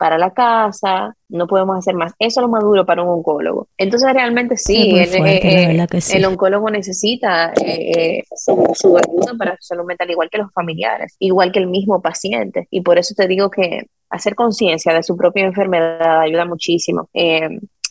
[0.00, 2.14] para la casa, no podemos hacer más.
[2.18, 3.68] Eso es lo más duro para un oncólogo.
[3.76, 9.84] Entonces realmente sí, el, eh, eh, el, oncólogo necesita eh, su, ayuda para su salud
[9.84, 12.66] mental, igual que los familiares, igual que el mismo paciente.
[12.70, 17.10] Y por eso te digo que hacer conciencia de su propia enfermedad ayuda muchísimo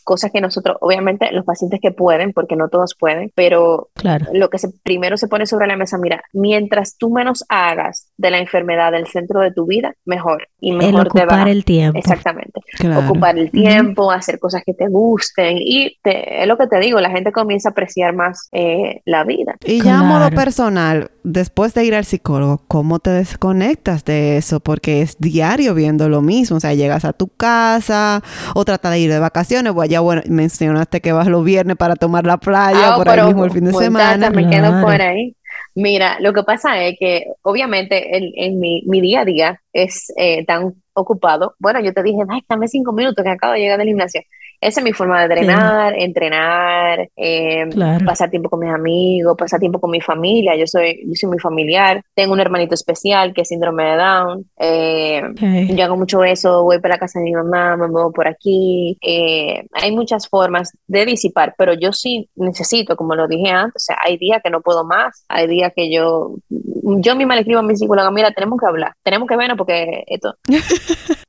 [0.10, 4.26] cosas que nosotros, obviamente los pacientes que pueden, porque no todos pueden, pero claro.
[4.34, 8.32] lo que se, primero se pone sobre la mesa, mira, mientras tú menos hagas de
[8.32, 10.48] la enfermedad del centro de tu vida, mejor.
[10.60, 11.44] Y mejor ocupar te va.
[11.44, 12.00] el tiempo.
[12.00, 12.60] Exactamente.
[13.06, 17.12] Ocupar el tiempo, hacer cosas que te gusten y es lo que te digo, la
[17.12, 19.58] gente comienza a apreciar más eh, la vida.
[19.64, 24.60] Y ya a modo personal, después de ir al psicólogo, ¿cómo te desconectas de eso?
[24.60, 28.24] Porque es diario viendo lo mismo, o sea, llegas a tu misma
[28.56, 31.96] o trata de ir de vacaciones, voy allá, bueno, mencionaste que vas los viernes para
[31.96, 34.30] tomar la playa, ah, por ahí mismo el fin de semana.
[34.30, 35.36] Me quedo por ahí.
[35.76, 40.74] Mira, lo que pasa es que obviamente en, mi, día a día es eh, tan
[40.94, 41.56] ocupado.
[41.60, 44.22] Bueno, yo te dije, ay, dame cinco minutos que acabo de llegar del gimnasio.
[44.62, 47.66] Esa es mi forma de drenar, entrenar, eh,
[48.06, 50.56] pasar tiempo con mis amigos, pasar tiempo con mi familia.
[50.56, 52.02] Yo soy, yo soy muy familiar.
[52.14, 54.46] Tengo un hermanito especial que es síndrome de Down.
[54.58, 55.22] Eh,
[55.70, 58.98] yo hago mucho eso, voy para la casa de mi mamá, me muevo por aquí.
[59.02, 63.86] Eh, hay muchas formas de disipar, pero yo sí necesito, como lo dije antes, o
[63.86, 67.60] sea, hay días que no puedo más, hay días que yo, yo misma le escribo
[67.60, 70.36] a mi psicóloga, mira, tenemos que hablar, tenemos que vernos porque esto...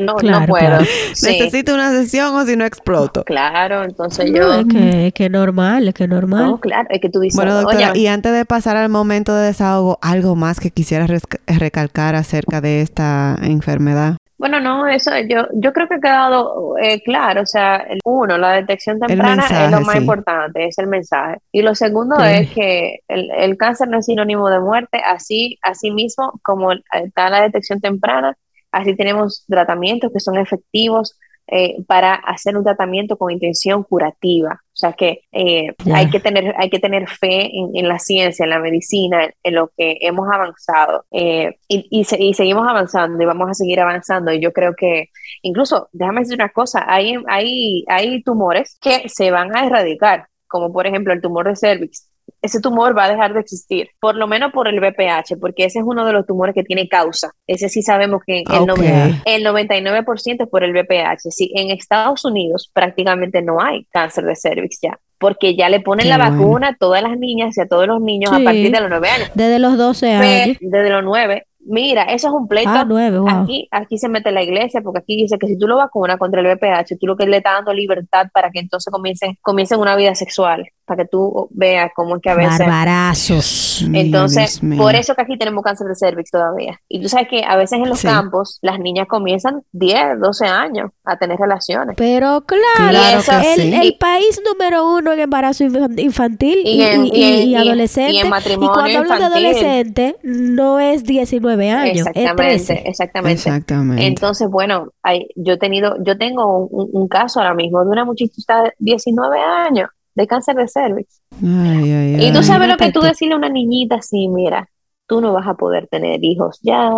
[0.00, 0.80] no, no puedo.
[0.80, 3.24] Necesito una sesión o si no exploto.
[3.24, 4.52] Claro, entonces yo...
[4.60, 6.46] es que, que normal, es que normal.
[6.46, 7.36] No, claro, es que tú dices...
[7.36, 11.10] Bueno, doctora, y antes de pasar al momento de desahogo, ¿algo más que quisieras
[11.46, 14.16] recalcar acerca de esta enfermedad?
[14.38, 17.42] Bueno, no, eso yo, yo creo que ha quedado eh, claro.
[17.42, 21.38] O sea, uno, la detección temprana es lo más importante, es el mensaje.
[21.50, 25.90] Y lo segundo es que el, el, cáncer no es sinónimo de muerte, así, así
[25.90, 28.36] mismo como está la detección temprana,
[28.72, 31.18] Así tenemos tratamientos que son efectivos
[31.50, 34.60] eh, para hacer un tratamiento con intención curativa.
[34.62, 38.50] O sea que eh, hay, que tener, hay que tener fe en, la ciencia, en
[38.50, 41.06] la medicina, en, lo que hemos avanzado.
[41.10, 44.30] Eh, y, seguimos avanzando y vamos a seguir avanzando.
[44.30, 45.08] Y yo creo que
[45.40, 50.70] incluso, déjame decir una cosa, hay, hay, hay tumores que se van a erradicar, como
[50.70, 52.07] por ejemplo el tumor de cervix
[52.40, 55.80] ese tumor va a dejar de existir, por lo menos por el BPH, porque ese
[55.80, 57.32] es uno de los tumores que tiene causa.
[57.46, 61.30] Ese sí sabemos que el, el 99% es por el BPH.
[61.30, 66.08] Sí, en Estados Unidos prácticamente no hay cáncer de cervix ya porque ya le ponen
[66.08, 68.88] la vacuna a todas las niñas y a todos los niños a partir de los
[68.88, 69.30] 9 años.
[69.34, 70.56] Desde los 12 años.
[70.60, 71.44] desde los 9.
[71.60, 72.70] Mira, eso es un pleito.
[72.70, 76.18] Ah, aquí, aquí se mete la iglesia, porque aquí dice que si tú lo vacunas
[76.18, 79.80] contra el VPH, tú lo que le estás dando libertad para que entonces comiencen, comiencen
[79.80, 82.58] una vida sexual para que tú veas cómo es que a veces...
[82.58, 83.86] Barbarazos.
[83.92, 86.80] Entonces, por eso que aquí tenemos cáncer de cervix todavía.
[86.88, 90.90] Y tú sabes que a veces en los campos las niñas comienzan 10, 12 años
[91.04, 91.94] a tener relaciones.
[91.96, 98.12] Pero claro, el, país número uno en embarazo infantil y, y, adolescente.
[98.12, 102.88] Y, en matrimonio y cuando hablan de adolescente, no es 19 años, exactamente, es 13.
[102.88, 103.32] Exactamente.
[103.32, 104.06] Exactamente.
[104.06, 108.04] Entonces, bueno, hay, yo he tenido, yo tengo un, un caso ahora mismo de una
[108.04, 111.22] muchachita de 19 años de cáncer de cervix.
[111.40, 114.68] y tú sabes lo que tú decirle a una niñita así, mira,
[115.06, 116.90] tú no vas a poder tener hijos ya,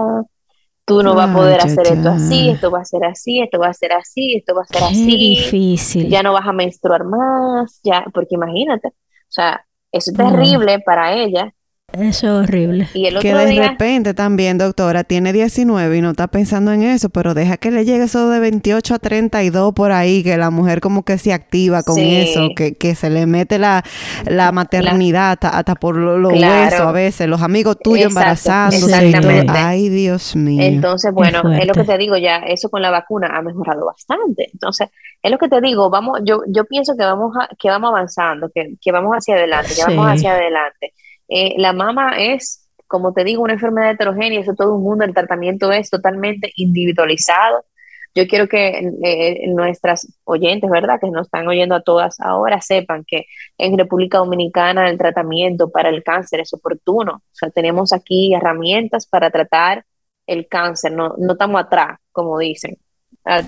[0.86, 3.68] tú no vas a poder hacer esto así, esto va a ser así, esto va
[3.68, 5.36] a ser así, esto va a ser así.
[5.36, 6.08] difícil.
[6.08, 11.12] Ya no vas a menstruar más, ya, porque imagínate, o sea, eso es terrible para
[11.12, 11.52] ella
[11.92, 12.88] eso es horrible.
[12.92, 17.56] que de repente también, doctora, tiene 19 y no está pensando en eso, pero deja
[17.56, 21.18] que le llegue eso de 28 a 32 por ahí, que la mujer como que
[21.18, 23.84] se activa con eso, que, que, se le mete la,
[24.26, 29.46] la maternidad hasta, por los huesos a veces, los amigos tuyos embarazándose.
[29.48, 30.62] Ay, Dios mío.
[30.62, 34.48] Entonces, bueno, es lo que te digo ya, eso con la vacuna ha mejorado bastante.
[34.52, 34.88] Entonces,
[35.22, 38.50] es lo que te digo, vamos, yo, yo pienso que vamos, a, que vamos avanzando,
[38.54, 40.94] que, que vamos hacia adelante, que vamos hacia adelante.
[41.30, 45.14] Eh, la mama es, como te digo, una enfermedad heterogénea, eso todo un mundo, el
[45.14, 47.64] tratamiento es totalmente individualizado.
[48.12, 50.98] Yo quiero que eh, nuestras oyentes, ¿verdad?
[51.00, 53.26] Que nos están oyendo a todas ahora, sepan que
[53.56, 57.12] en República Dominicana el tratamiento para el cáncer es oportuno.
[57.14, 59.84] O sea, tenemos aquí herramientas para tratar
[60.26, 62.76] el cáncer, no, no estamos atrás, como dicen.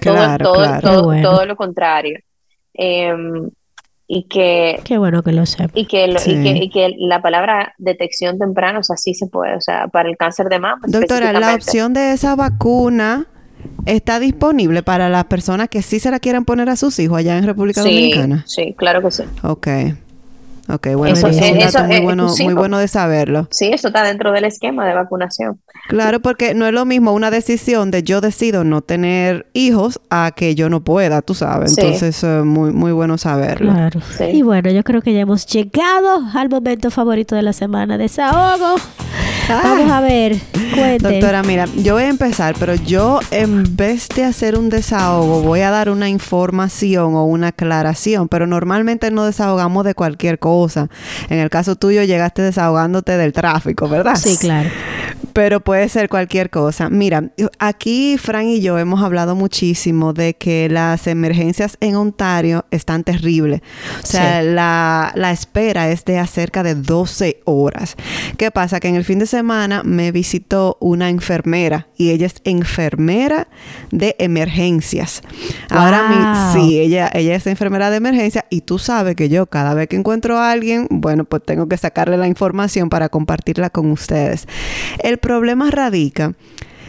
[0.00, 2.20] todo, todo, todo, todo, lo contrario.
[2.74, 3.50] Em,
[4.14, 8.80] y que qué bueno que lo sé y que, y que, la palabra detección temprana
[8.80, 11.94] o sea sí se puede o sea para el cáncer de mama doctora la opción
[11.94, 13.26] de esa vacuna
[13.86, 17.38] está disponible para las personas que sí se la quieran poner a sus hijos allá
[17.38, 18.44] en República Dominicana.
[18.46, 19.22] sí claro que sí.
[19.42, 19.68] Ok.
[20.68, 23.48] Ok, bueno, eso, es un dato muy, bueno, muy bueno de saberlo.
[23.50, 25.60] Sí, eso está dentro del esquema de vacunación.
[25.88, 30.32] Claro, porque no es lo mismo una decisión de yo decido no tener hijos a
[30.34, 31.76] que yo no pueda, tú sabes.
[31.76, 33.72] Entonces, es muy, muy bueno saberlo.
[33.72, 34.00] Claro.
[34.32, 38.76] Y bueno, yo creo que ya hemos llegado al momento favorito de la semana, desahogo.
[39.54, 40.38] Vamos a ver,
[40.74, 40.98] cuente.
[40.98, 45.60] Doctora, mira, yo voy a empezar, pero yo en vez de hacer un desahogo, voy
[45.60, 50.88] a dar una información o una aclaración, pero normalmente no desahogamos de cualquier cosa.
[51.28, 54.16] En el caso tuyo llegaste desahogándote del tráfico, ¿verdad?
[54.16, 54.70] Sí, claro.
[55.32, 56.90] Pero puede ser cualquier cosa.
[56.90, 63.04] Mira, aquí Fran y yo hemos hablado muchísimo de que las emergencias en Ontario están
[63.04, 63.62] terribles.
[64.02, 67.96] O sea, la, la, espera es de acerca de 12 horas.
[68.36, 68.80] ¿Qué pasa?
[68.80, 73.48] Que en el fin de semana me visitó una enfermera y ella es enfermera
[73.90, 75.22] de emergencias.
[75.70, 79.88] Ahora sí, ella, ella es enfermera de emergencia y tú sabes que yo cada vez
[79.88, 84.46] que encuentro a alguien, bueno, pues tengo que sacarle la información para compartirla con ustedes.
[84.98, 86.34] El problema radica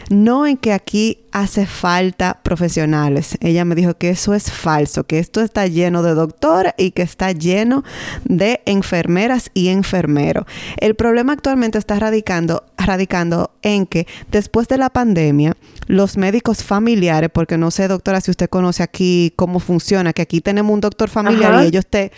[0.09, 3.37] no en que aquí hace falta profesionales.
[3.41, 7.01] Ella me dijo que eso es falso, que esto está lleno de doctores y que
[7.01, 7.83] está lleno
[8.23, 10.45] de enfermeras y enfermeros.
[10.77, 15.57] El problema actualmente está radicando, radicando en que después de la pandemia,
[15.87, 20.39] los médicos familiares, porque no sé, doctora, si usted conoce aquí cómo funciona, que aquí
[20.39, 22.11] tenemos un doctor familiar y ellos te,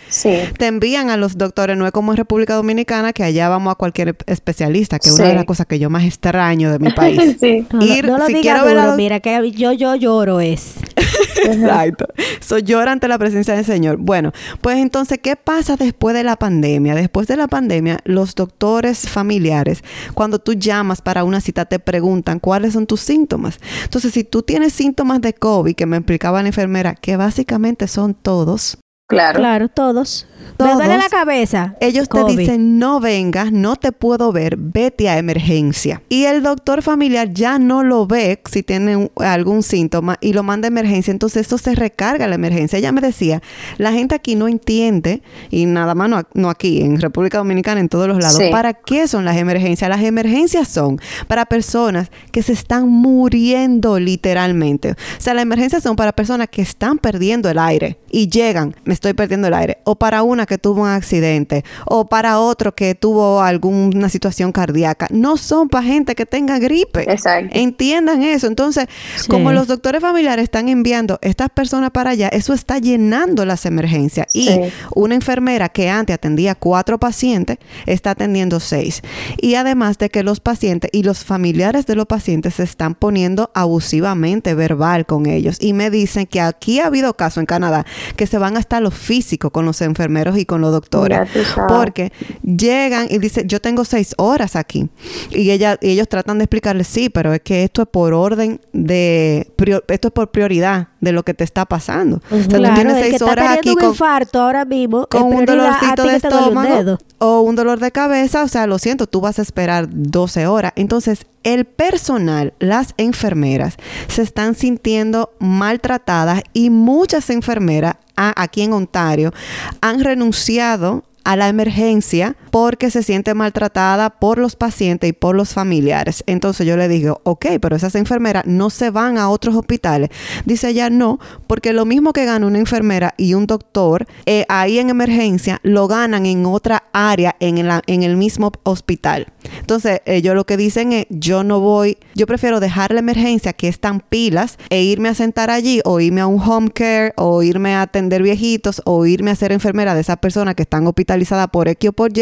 [0.58, 3.76] te envían a los doctores, no es como en República Dominicana, que allá vamos a
[3.76, 7.36] cualquier especialista, que es una de las cosas que yo más extraño de mi país.
[7.42, 10.74] Ir, no, lo si diga duro, mira, que yo, yo lloro es.
[11.44, 12.06] Exacto.
[12.40, 13.98] So, llora ante la presencia del Señor.
[13.98, 16.96] Bueno, pues entonces, ¿qué pasa después de la pandemia?
[16.96, 19.84] Después de la pandemia, los doctores familiares,
[20.14, 23.60] cuando tú llamas para una cita, te preguntan cuáles son tus síntomas.
[23.84, 28.12] Entonces, si tú tienes síntomas de COVID, que me explicaba la enfermera, que básicamente son
[28.14, 28.76] todos.
[29.06, 29.38] Claro.
[29.38, 30.26] Claro, todos
[30.64, 31.76] me duele la cabeza.
[31.80, 36.02] Ellos te dicen, no vengas, no te puedo ver, vete a emergencia.
[36.08, 40.66] Y el doctor familiar ya no lo ve si tiene algún síntoma y lo manda
[40.66, 41.10] a emergencia.
[41.10, 42.78] Entonces eso se recarga la emergencia.
[42.78, 43.42] Ella me decía,
[43.78, 48.08] la gente aquí no entiende, y nada más no, aquí, en República Dominicana, en todos
[48.08, 49.88] los lados, ¿para qué son las emergencias?
[49.88, 54.92] Las emergencias son para personas que se están muriendo literalmente.
[54.92, 58.94] O sea, las emergencias son para personas que están perdiendo el aire y llegan, me
[58.96, 59.78] estoy perdiendo el aire.
[59.84, 65.06] O para una que tuvo un accidente o para otro que tuvo alguna situación cardíaca.
[65.10, 67.10] No son para gente que tenga gripe.
[67.10, 67.50] Exacto.
[67.52, 68.46] Entiendan eso.
[68.46, 68.86] Entonces,
[69.28, 74.34] como los doctores familiares están enviando estas personas para allá, eso está llenando las emergencias.
[74.34, 74.50] Y
[74.94, 79.02] una enfermera que antes atendía cuatro pacientes está atendiendo seis.
[79.40, 83.50] Y además de que los pacientes y los familiares de los pacientes se están poniendo
[83.54, 85.58] abusivamente verbal con ellos.
[85.60, 87.84] Y me dicen que aquí ha habido casos en Canadá
[88.16, 91.28] que se van hasta lo físico con los enfermeros y con los doctores.
[91.68, 92.12] Porque
[92.42, 94.88] llegan y dicen, yo tengo seis horas aquí.
[95.30, 98.60] Y, ella, y ellos tratan de explicarle, sí, pero es que esto es por orden
[98.72, 99.52] de,
[99.88, 102.20] esto es por prioridad de lo que te está pasando.
[102.30, 106.16] o sea, tú tienes seis horas aquí con, infarto ahora mismo, con un dolorcito de
[106.16, 110.46] estómago o un dolor de cabeza, o sea, lo siento, tú vas a esperar 12
[110.46, 110.72] horas.
[110.76, 113.76] Entonces, el personal, las enfermeras,
[114.08, 119.32] se están sintiendo maltratadas y muchas enfermeras aquí en Ontario
[119.80, 125.52] han renunciado a la emergencia porque se siente maltratada por los pacientes y por los
[125.52, 126.22] familiares.
[126.28, 130.10] Entonces yo le digo, ok, pero esas enfermeras no se van a otros hospitales.
[130.44, 131.18] Dice ella, no,
[131.48, 135.88] porque lo mismo que gana una enfermera y un doctor eh, ahí en emergencia, lo
[135.88, 139.26] ganan en otra área en, en el mismo hospital.
[139.58, 143.66] Entonces ellos lo que dicen es, yo no voy, yo prefiero dejar la emergencia que
[143.66, 147.74] están pilas e irme a sentar allí o irme a un home care o irme
[147.74, 151.15] a atender viejitos o irme a ser enfermera de esas personas que están hospitalizadas
[151.50, 152.12] por X o por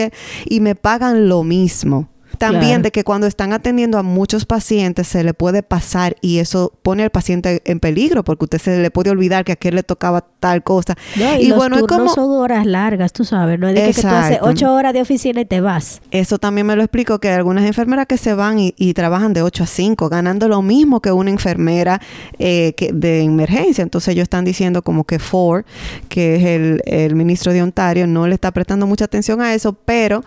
[0.45, 2.14] y me pagan lo mismo.
[2.39, 6.73] También de que cuando están atendiendo a muchos pacientes se le puede pasar y eso
[6.83, 9.83] pone al paciente en peligro porque usted se le puede olvidar que a aquel le
[9.83, 10.97] tocaba tal cosa.
[11.39, 14.39] y, bueno, es como son horas largas, tú sabes, no es de que, tú haces
[14.43, 16.01] ocho horas de oficina y te vas.
[16.11, 19.43] Eso también me lo explico que hay algunas enfermeras que se van y, trabajan de
[19.43, 22.01] 8 a 5 ganando lo mismo que una enfermera
[22.39, 23.83] eh, que de emergencia.
[23.83, 25.65] Entonces ellos están diciendo como que Ford,
[26.09, 29.73] que es el, el ministro de Ontario, no le está prestando mucha atención a eso,
[29.73, 30.25] pero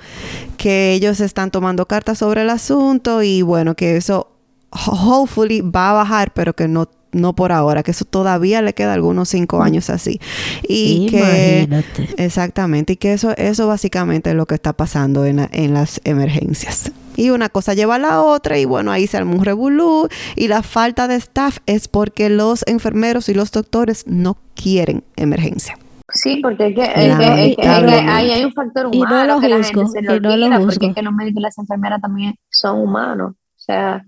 [0.57, 4.27] que ellos están tomando cartas sobre el asunto y bueno, que eso
[4.69, 8.93] hopefully va a bajar, pero que no no por ahora, que eso todavía le queda
[8.93, 10.19] algunos cinco años así.
[10.67, 12.13] Y Imagínate.
[12.15, 15.99] que exactamente, y que eso, eso básicamente es lo que está pasando en, en las
[16.03, 16.91] emergencias.
[17.15, 20.49] Y una cosa lleva a la otra y bueno, ahí se arma un revolú y
[20.49, 25.79] la falta de staff es porque los enfermeros y los doctores no quieren emergencia.
[26.13, 30.87] Sí, porque es que, hay, un factor humano que la gente se lo olvida, porque
[30.87, 33.31] es que los médicos y las enfermeras también son humanos.
[33.31, 34.05] O sea,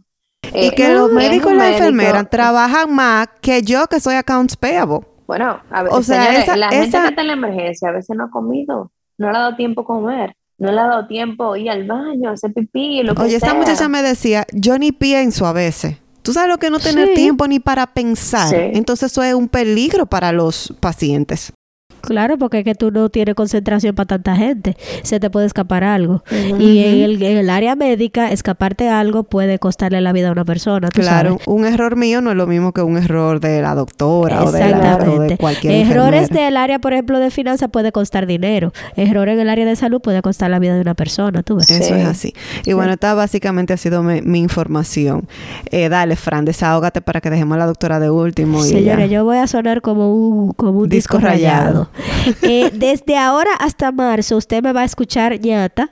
[0.53, 4.55] y eh, que los médicos y las enfermeras trabajan más que yo que soy accounts
[4.55, 5.01] payable.
[5.27, 8.25] Bueno, a veces, o sea, la gente que está en la emergencia a veces no
[8.25, 11.69] ha comido, no le ha dado tiempo a comer, no le ha dado tiempo ir
[11.69, 15.53] al baño, hacer pipí, lo que Oye, esa muchacha me decía, yo ni pienso a
[15.53, 15.97] veces.
[16.23, 18.53] Tú sabes lo que no tener tiempo ni para pensar.
[18.53, 21.53] Entonces eso es un peligro para los pacientes.
[22.01, 25.83] Claro, porque es que tú no tienes concentración para tanta gente, se te puede escapar
[25.83, 26.23] algo.
[26.59, 30.89] Y en el, área médica, escaparte algo puede costarle la vida a una persona.
[30.89, 34.51] claro, un error mío no es lo mismo que un error de la doctora o
[34.51, 38.71] de, la, o de cualquier Errores del área, por ejemplo, de finanzas puede costar dinero.
[38.95, 41.43] Error en el área de salud puede costar la vida de una persona.
[41.43, 41.69] ¿tú ves?
[41.69, 42.33] Eso es así.
[42.65, 45.27] Y bueno, esta básicamente ha sido mi, información.
[45.71, 48.61] Eh, dale, Fran, desahógate para que dejemos a la doctora de último.
[48.63, 51.88] Señores, yo voy a sonar como un, como un disco, rayado.
[52.41, 55.89] Eh, desde ahora hasta marzo usted me va a escuchar ñata.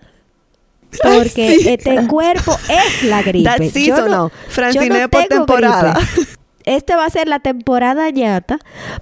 [1.03, 3.49] Porque este cuerpo es la gripe.
[3.49, 4.31] That no.
[4.47, 5.97] Francine por temporada.
[6.65, 8.59] este va a ser la temporada ñata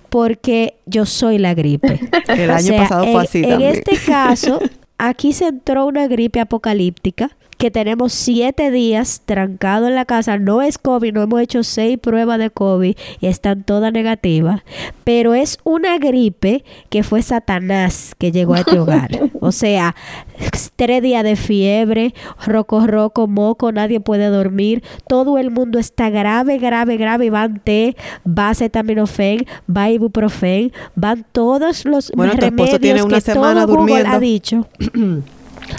[0.10, 2.00] porque yo soy la gripe.
[2.28, 4.60] El año pasado fue así En este caso,
[4.98, 10.38] aquí se entró una gripe apocalíptica que tenemos siete días trancado en la casa.
[10.38, 14.62] No es COVID, no hemos hecho seis pruebas de COVID y están todas negativas.
[15.04, 19.10] Pero es una gripe que fue Satanás que llegó a este hogar.
[19.46, 19.96] O sea,
[20.76, 22.16] tres días de fiebre,
[22.48, 24.84] roco, roco, moco, nadie puede dormir.
[25.08, 27.30] Todo el mundo está grave, grave, grave.
[27.30, 27.96] Van té,
[28.28, 34.08] va acetaminofén, va ibuprofen, van todos los bueno, remedios tiene una que semana todo Google
[34.08, 34.68] ha dicho.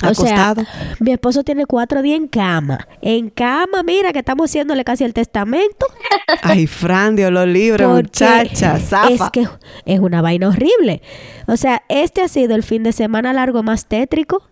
[0.09, 0.55] O sea,
[1.01, 2.87] mi esposo tiene cuatro días en cama.
[3.03, 5.87] En cama, mira, que estamos haciéndole casi el testamento.
[6.43, 9.09] Ay, Fran, Dios lo libre, muchacha, zafa.
[9.09, 9.47] Es que
[9.85, 11.03] es una vaina horrible.
[11.47, 14.43] O sea, este ha sido el fin de semana largo más tétrico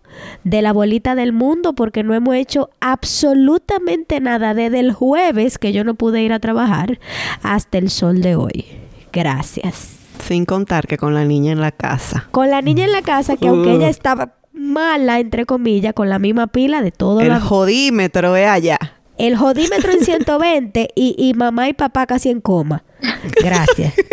[0.43, 5.73] de la bolita del mundo porque no hemos hecho absolutamente nada desde el jueves que
[5.73, 6.99] yo no pude ir a trabajar
[7.43, 8.65] hasta el sol de hoy.
[9.11, 9.99] Gracias.
[10.23, 12.27] Sin contar que con la niña en la casa.
[12.31, 14.33] Con la niña en la casa, que aunque ella estaba
[14.65, 17.21] mala, entre comillas, con la misma pila de todo.
[17.21, 18.77] El jodímetro es allá.
[19.17, 22.83] El jodímetro en 120 y, y mamá y papá casi en coma.
[23.41, 23.93] Gracias.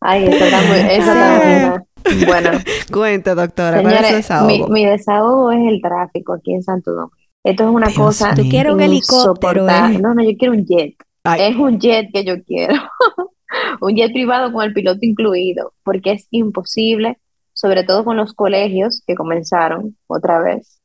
[0.00, 2.50] Ay, eso está muy, eso está muy bueno.
[2.92, 4.68] Cuenta, doctora, Señores, desahogo?
[4.68, 7.12] Mi, mi, desahogo es el tráfico aquí en Santo Domingo.
[7.44, 8.34] Esto es una cosa.
[8.34, 9.68] Tú quieres un helicóptero.
[9.68, 9.98] ¿eh?
[10.00, 10.94] No, no, yo quiero un jet.
[11.38, 12.74] Es un jet que yo quiero.
[13.80, 17.18] un jet privado con el piloto incluido, porque es imposible
[17.58, 20.80] sobre todo con los colegios que comenzaron otra vez,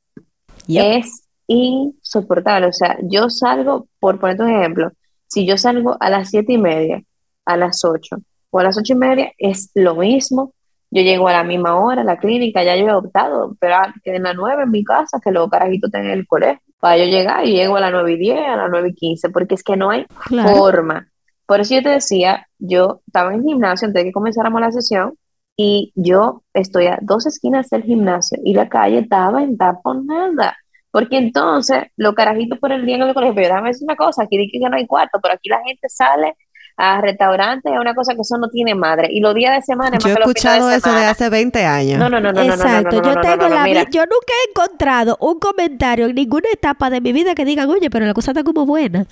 [0.67, 2.65] es insoportable.
[2.65, 4.91] O sea, yo salgo, por poner un ejemplo,
[5.27, 7.03] si yo salgo a las siete y media,
[7.45, 8.15] a las ocho
[8.49, 10.53] o a las ocho y media, es lo mismo.
[10.89, 14.15] Yo llego a la misma hora a la clínica, ya yo he optado, pero que
[14.15, 17.05] en las nueve en mi casa, que los carajitos estén en el colegio, para yo
[17.05, 19.63] llegar y llego a las nueve y diez, a las nueve y quince, porque es
[19.63, 21.07] que no hay forma.
[21.45, 25.13] Por eso yo te decía, yo estaba en gimnasio antes de que comenzáramos la sesión,
[25.55, 30.57] y yo estoy a dos esquinas del gimnasio y la calle estaba en taponada.
[30.91, 34.23] Porque entonces, los carajitos por el día en el colegio, pero déjame decir una cosa,
[34.23, 36.35] aquí dicen que no hay cuarto, pero aquí la gente sale
[36.77, 39.07] a restaurantes, es una cosa que eso no tiene madre.
[39.11, 39.97] Y los días de semana...
[39.97, 41.99] Yo he escuchado eso de hace 20 años.
[41.99, 42.41] No, no, no, no.
[42.41, 43.65] Exacto, yo tengo la...
[43.89, 47.89] Yo nunca he encontrado un comentario en ninguna etapa de mi vida que digan, oye,
[47.89, 49.05] pero la cosa está como buena.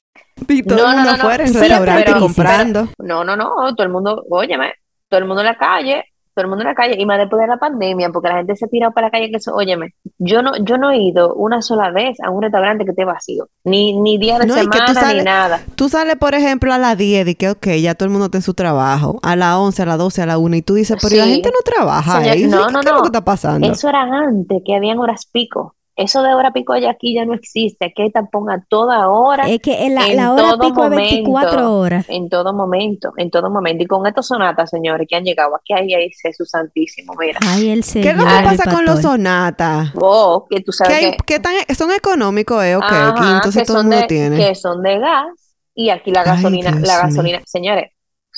[0.47, 2.89] Y todo el mundo afuera en restaurante comprando.
[2.99, 4.73] No, no, no, todo el mundo, óyeme,
[5.07, 7.41] todo el mundo en la calle, todo el mundo en la calle, y más después
[7.41, 9.93] de la pandemia, porque la gente se ha tirado para la calle, que eso, óyeme,
[10.17, 13.49] yo no, yo no he ido una sola vez a un restaurante que esté vacío,
[13.63, 15.61] ni, ni día de semana, ni nada.
[15.75, 18.37] Tú sales, por ejemplo, a las 10 y que, ok, ya todo el mundo está
[18.37, 20.97] en su trabajo, a las 11, a las 12, a las 1, y tú dices,
[21.01, 22.79] pero la gente no trabaja ahí, no, no, ¿qué, no.
[22.79, 23.69] es lo que está pasando?
[23.69, 25.75] Eso era antes, que habían horas pico.
[26.01, 27.85] Eso de hora pico ya aquí ya no existe.
[27.85, 29.47] Aquí hay tapón a toda hora.
[29.47, 32.05] Es que en la, hora pico momento, 24 horas.
[32.09, 33.83] En todo momento, en todo momento.
[33.83, 37.39] Y con estos sonatas, señores, que han llegado aquí, ahí, ahí Jesús Santísimo, mira.
[37.47, 39.91] Ay, el ¿Qué es lo que pasa con los sonatas?
[39.95, 42.75] Oh, que tú sabes ¿Qué, tan, son económicos, eh?
[42.75, 42.91] Ok,
[43.35, 44.37] entonces todo el mundo tiene.
[44.37, 45.27] Que son de gas
[45.75, 47.91] y aquí la gasolina, la gasolina, señores,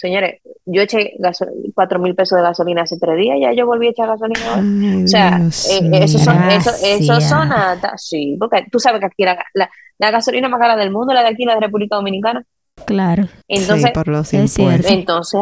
[0.03, 1.13] señores, yo eché
[1.73, 5.07] cuatro mil pesos de gasolina hace tres días, ya yo volví a echar gasolina o
[5.07, 7.49] sea, eh, esos son, eso, eso son,
[7.95, 11.29] sí, porque tú sabes que aquí la, la, gasolina más cara del mundo, la de
[11.29, 12.43] aquí, la de República Dominicana.
[12.85, 13.29] Claro.
[13.47, 15.41] Entonces, por los entonces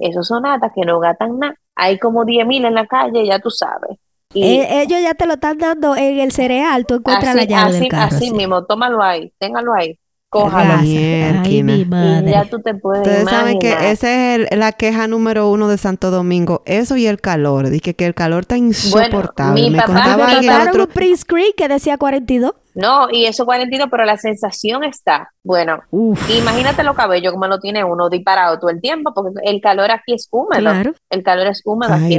[0.00, 1.54] esos son natas que no gastan nada.
[1.76, 3.98] Hay como diez mil en la calle, ya tú sabes.
[4.32, 7.70] Y eh, ellos ya te lo están dando en el cereal, tú encuentras la llave
[7.72, 8.16] así, del carro.
[8.16, 9.98] Así mismo, tómalo ahí, téngalo ahí.
[10.30, 10.74] Cójalo.
[10.80, 12.30] Ay, mi madre.
[12.30, 16.10] ya tú te puedes Ustedes saben que esa es la queja número uno de Santo
[16.10, 16.62] Domingo.
[16.66, 17.70] Eso y el calor.
[17.70, 19.52] Dije que el calor está insoportable.
[19.52, 20.84] Bueno, mi me papá me otro...
[20.84, 22.52] un print screen que decía 42.
[22.74, 27.82] No, y eso 42, pero la sensación está, bueno, imagínate los cabellos como lo tiene
[27.82, 30.94] uno disparado todo el tiempo, porque el calor aquí es húmedo.
[31.10, 32.16] El calor es húmedo aquí,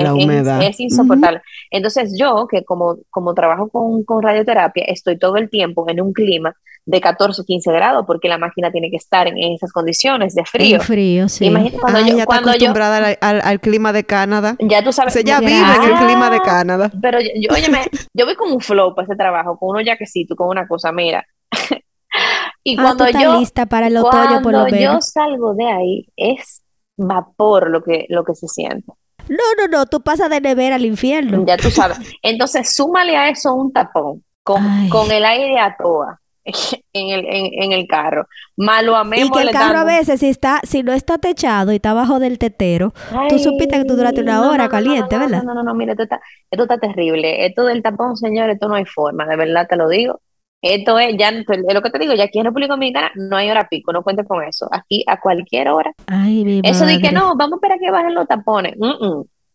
[0.66, 1.42] es, insoportable.
[1.72, 6.12] Entonces yo, que como, como trabajo con, con radioterapia, estoy todo el tiempo en un
[6.12, 6.54] clima
[6.90, 10.44] de 14 o 15 grados, porque la máquina tiene que estar en, esas condiciones de
[10.44, 10.78] frío.
[10.78, 11.46] En frío, sí.
[11.46, 14.56] Imagínate cuando yo, ya cuando está acostumbrada al, clima de Canadá.
[14.60, 15.16] Ya tú sabes.
[15.16, 16.92] O ya vive en el clima de Canadá.
[17.00, 20.48] Pero yo, óyeme, yo voy con un flow para ese trabajo, con unos jaquecitos, con
[20.48, 21.24] una cosa, mira.
[22.64, 24.82] y ah, cuando yo lista para el otoño por lo menos.
[24.82, 26.64] yo salgo de ahí es
[26.98, 28.92] vapor lo que lo que se siente.
[29.28, 31.46] No, no, no, tú pasas de nevera al infierno.
[31.46, 32.00] Ya tú sabes.
[32.24, 36.20] Entonces, súmale a eso un tapón con, con el aire a toa
[36.94, 38.28] en el, en, el carro.
[38.58, 41.76] Malo a Y que el carro a veces, si está, si no está techado y
[41.76, 42.94] está abajo del tetero,
[43.30, 45.44] tú supiste que tú duraste una hora caliente, ¿verdad?
[45.44, 47.46] No, no, no, mira, esto está, esto está terrible.
[47.46, 50.22] Esto del tapón, señor, esto no hay forma, de verdad te lo digo.
[50.62, 53.50] Esto es, ya, es lo que te digo, ya aquí en República Dominicana no hay
[53.50, 54.68] hora pico, no cuentes con eso.
[54.72, 55.94] Aquí a cualquier hora.
[56.08, 58.74] Ay, mi Eso de que no, vamos a esperar que bajen los tapones.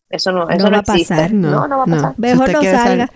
[0.09, 1.33] Eso no, eso no, va a pasar.
[1.33, 2.15] No, no, va a pasar.
[2.17, 3.11] Mejor no salga.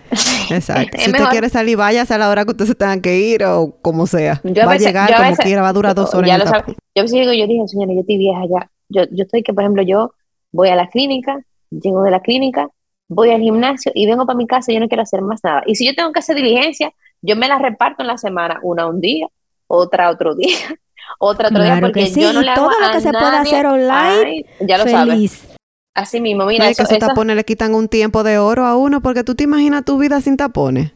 [0.49, 0.97] Exacto.
[0.97, 3.75] si usted quiere salir, váyase a la hora que usted se tenga que ir o
[3.81, 4.41] como sea.
[4.43, 6.27] va a llegar como quiera, va a durar dos horas.
[6.27, 8.69] Ya lo yo a veces digo, yo dije, señora, yo estoy vieja ya.
[8.89, 10.13] Yo, yo estoy que, por ejemplo, yo
[10.51, 11.39] voy a la clínica,
[11.69, 12.69] llego de la clínica,
[13.07, 15.63] voy al gimnasio y vengo para mi casa y yo no quiero hacer más nada.
[15.65, 18.87] Y si yo tengo que hacer diligencia, yo me la reparto en la semana, una
[18.87, 19.27] un día,
[19.67, 20.57] otra otro día,
[21.19, 24.45] otra otro día, porque yo no le hago todo lo que se puede hacer online,
[24.59, 25.48] ya lo sabes.
[25.99, 26.65] Así mismo, mira.
[26.73, 29.83] que esos tapones le quitan un tiempo de oro a uno, porque tú te imaginas
[29.83, 30.93] tu vida sin tapones.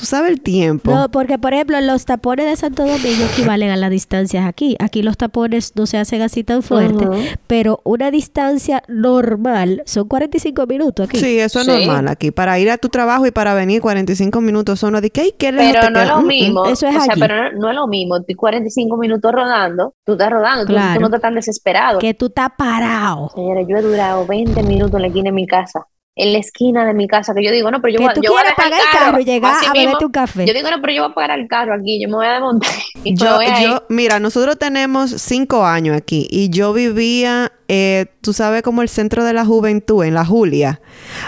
[0.00, 0.90] Tú sabes el tiempo.
[0.90, 4.74] No, porque por ejemplo, los tapones de Santo Domingo equivalen a las distancias aquí.
[4.78, 7.06] Aquí los tapones no se hacen así tan fuerte,
[7.46, 11.18] pero una distancia normal son 45 minutos aquí.
[11.18, 12.30] Sí, eso es normal aquí.
[12.30, 15.90] Para ir a tu trabajo y para venir 45 minutos son de que, ¿qué Pero
[15.90, 16.64] no es lo mm, mm, mismo.
[16.64, 18.16] Eso es o sea, pero no, es lo mismo.
[18.34, 21.98] 45 minutos rodando, tú estás rodando, tú, no estás tan desesperado.
[21.98, 23.28] Que tú estás parado.
[23.34, 25.86] Señores, yo he durado 20 minutos en la esquina de mi casa
[26.20, 28.42] en la esquina de mi casa, que yo digo, no, pero yo, voy, yo voy
[28.46, 30.46] a pagar el carro, y llegar a beberte un café.
[30.46, 32.32] Yo digo, no, pero yo voy a pagar el carro aquí, yo me voy a
[32.32, 32.70] desmontar.
[33.04, 38.82] yo, yo, mira, nosotros tenemos cinco años aquí y yo vivía, eh, tú sabes, como
[38.82, 40.82] el centro de la juventud, en la Julia,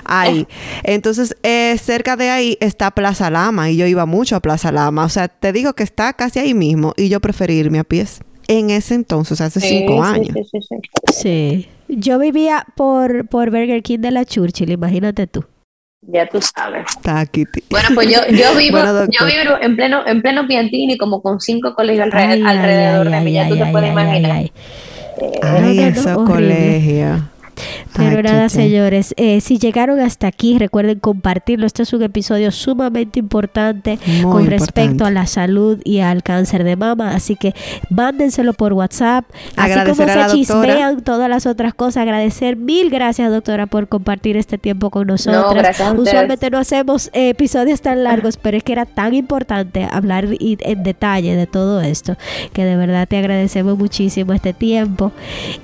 [0.05, 0.47] ahí.
[0.82, 5.07] Entonces, eh, cerca de ahí está Plaza Lama y yo iba mucho a Plaza Lama.
[5.07, 8.20] O sea, te digo que está casi ahí mismo y yo preferí irme a pies.
[8.47, 10.34] En ese entonces, hace cinco años.
[10.34, 10.76] Sí, sí, sí.
[11.14, 11.68] sí.
[11.95, 15.45] Yo vivía por, por Burger King de la Churchill, imagínate tú.
[16.01, 16.86] Ya tú sabes.
[16.88, 17.62] Está Kitty.
[17.70, 21.74] Bueno, pues yo, yo vivo, yo vivo en pleno, en pleno Piantini, como con cinco
[21.74, 23.32] colegios alrededor, de mí.
[23.32, 24.51] Ya tú te puedes imaginar.
[25.43, 27.20] Ay, eh, esos colegios.
[27.96, 31.66] Pero nada, señores, eh, si llegaron hasta aquí, recuerden compartirlo.
[31.66, 36.76] Este es un episodio sumamente importante con respecto a la salud y al cáncer de
[36.76, 37.14] mama.
[37.14, 37.54] Así que
[37.90, 39.24] mándenselo por WhatsApp.
[39.56, 42.02] Así como se chismean todas las otras cosas.
[42.02, 45.54] Agradecer mil gracias, doctora, por compartir este tiempo con nosotros.
[45.96, 50.82] Usualmente no hacemos eh, episodios tan largos, pero es que era tan importante hablar en
[50.82, 52.16] detalle de todo esto
[52.52, 55.12] que de verdad te agradecemos muchísimo este tiempo.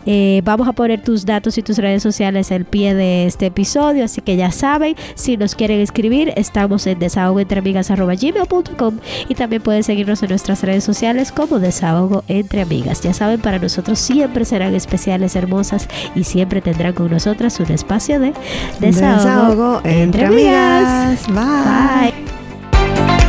[0.06, 4.04] Eh, vamos a poner tus datos y tus redes sociales el pie de este episodio,
[4.04, 10.22] así que ya saben, si nos quieren escribir, estamos en desahogoentreamigas.com y también pueden seguirnos
[10.22, 13.02] en nuestras redes sociales como Desahogo Entre Amigas.
[13.02, 18.20] Ya saben, para nosotros siempre serán especiales, hermosas y siempre tendrán con nosotras un espacio
[18.20, 18.32] de
[18.80, 21.26] Desahogo, entre, Amigas.
[21.28, 23.27] Bye.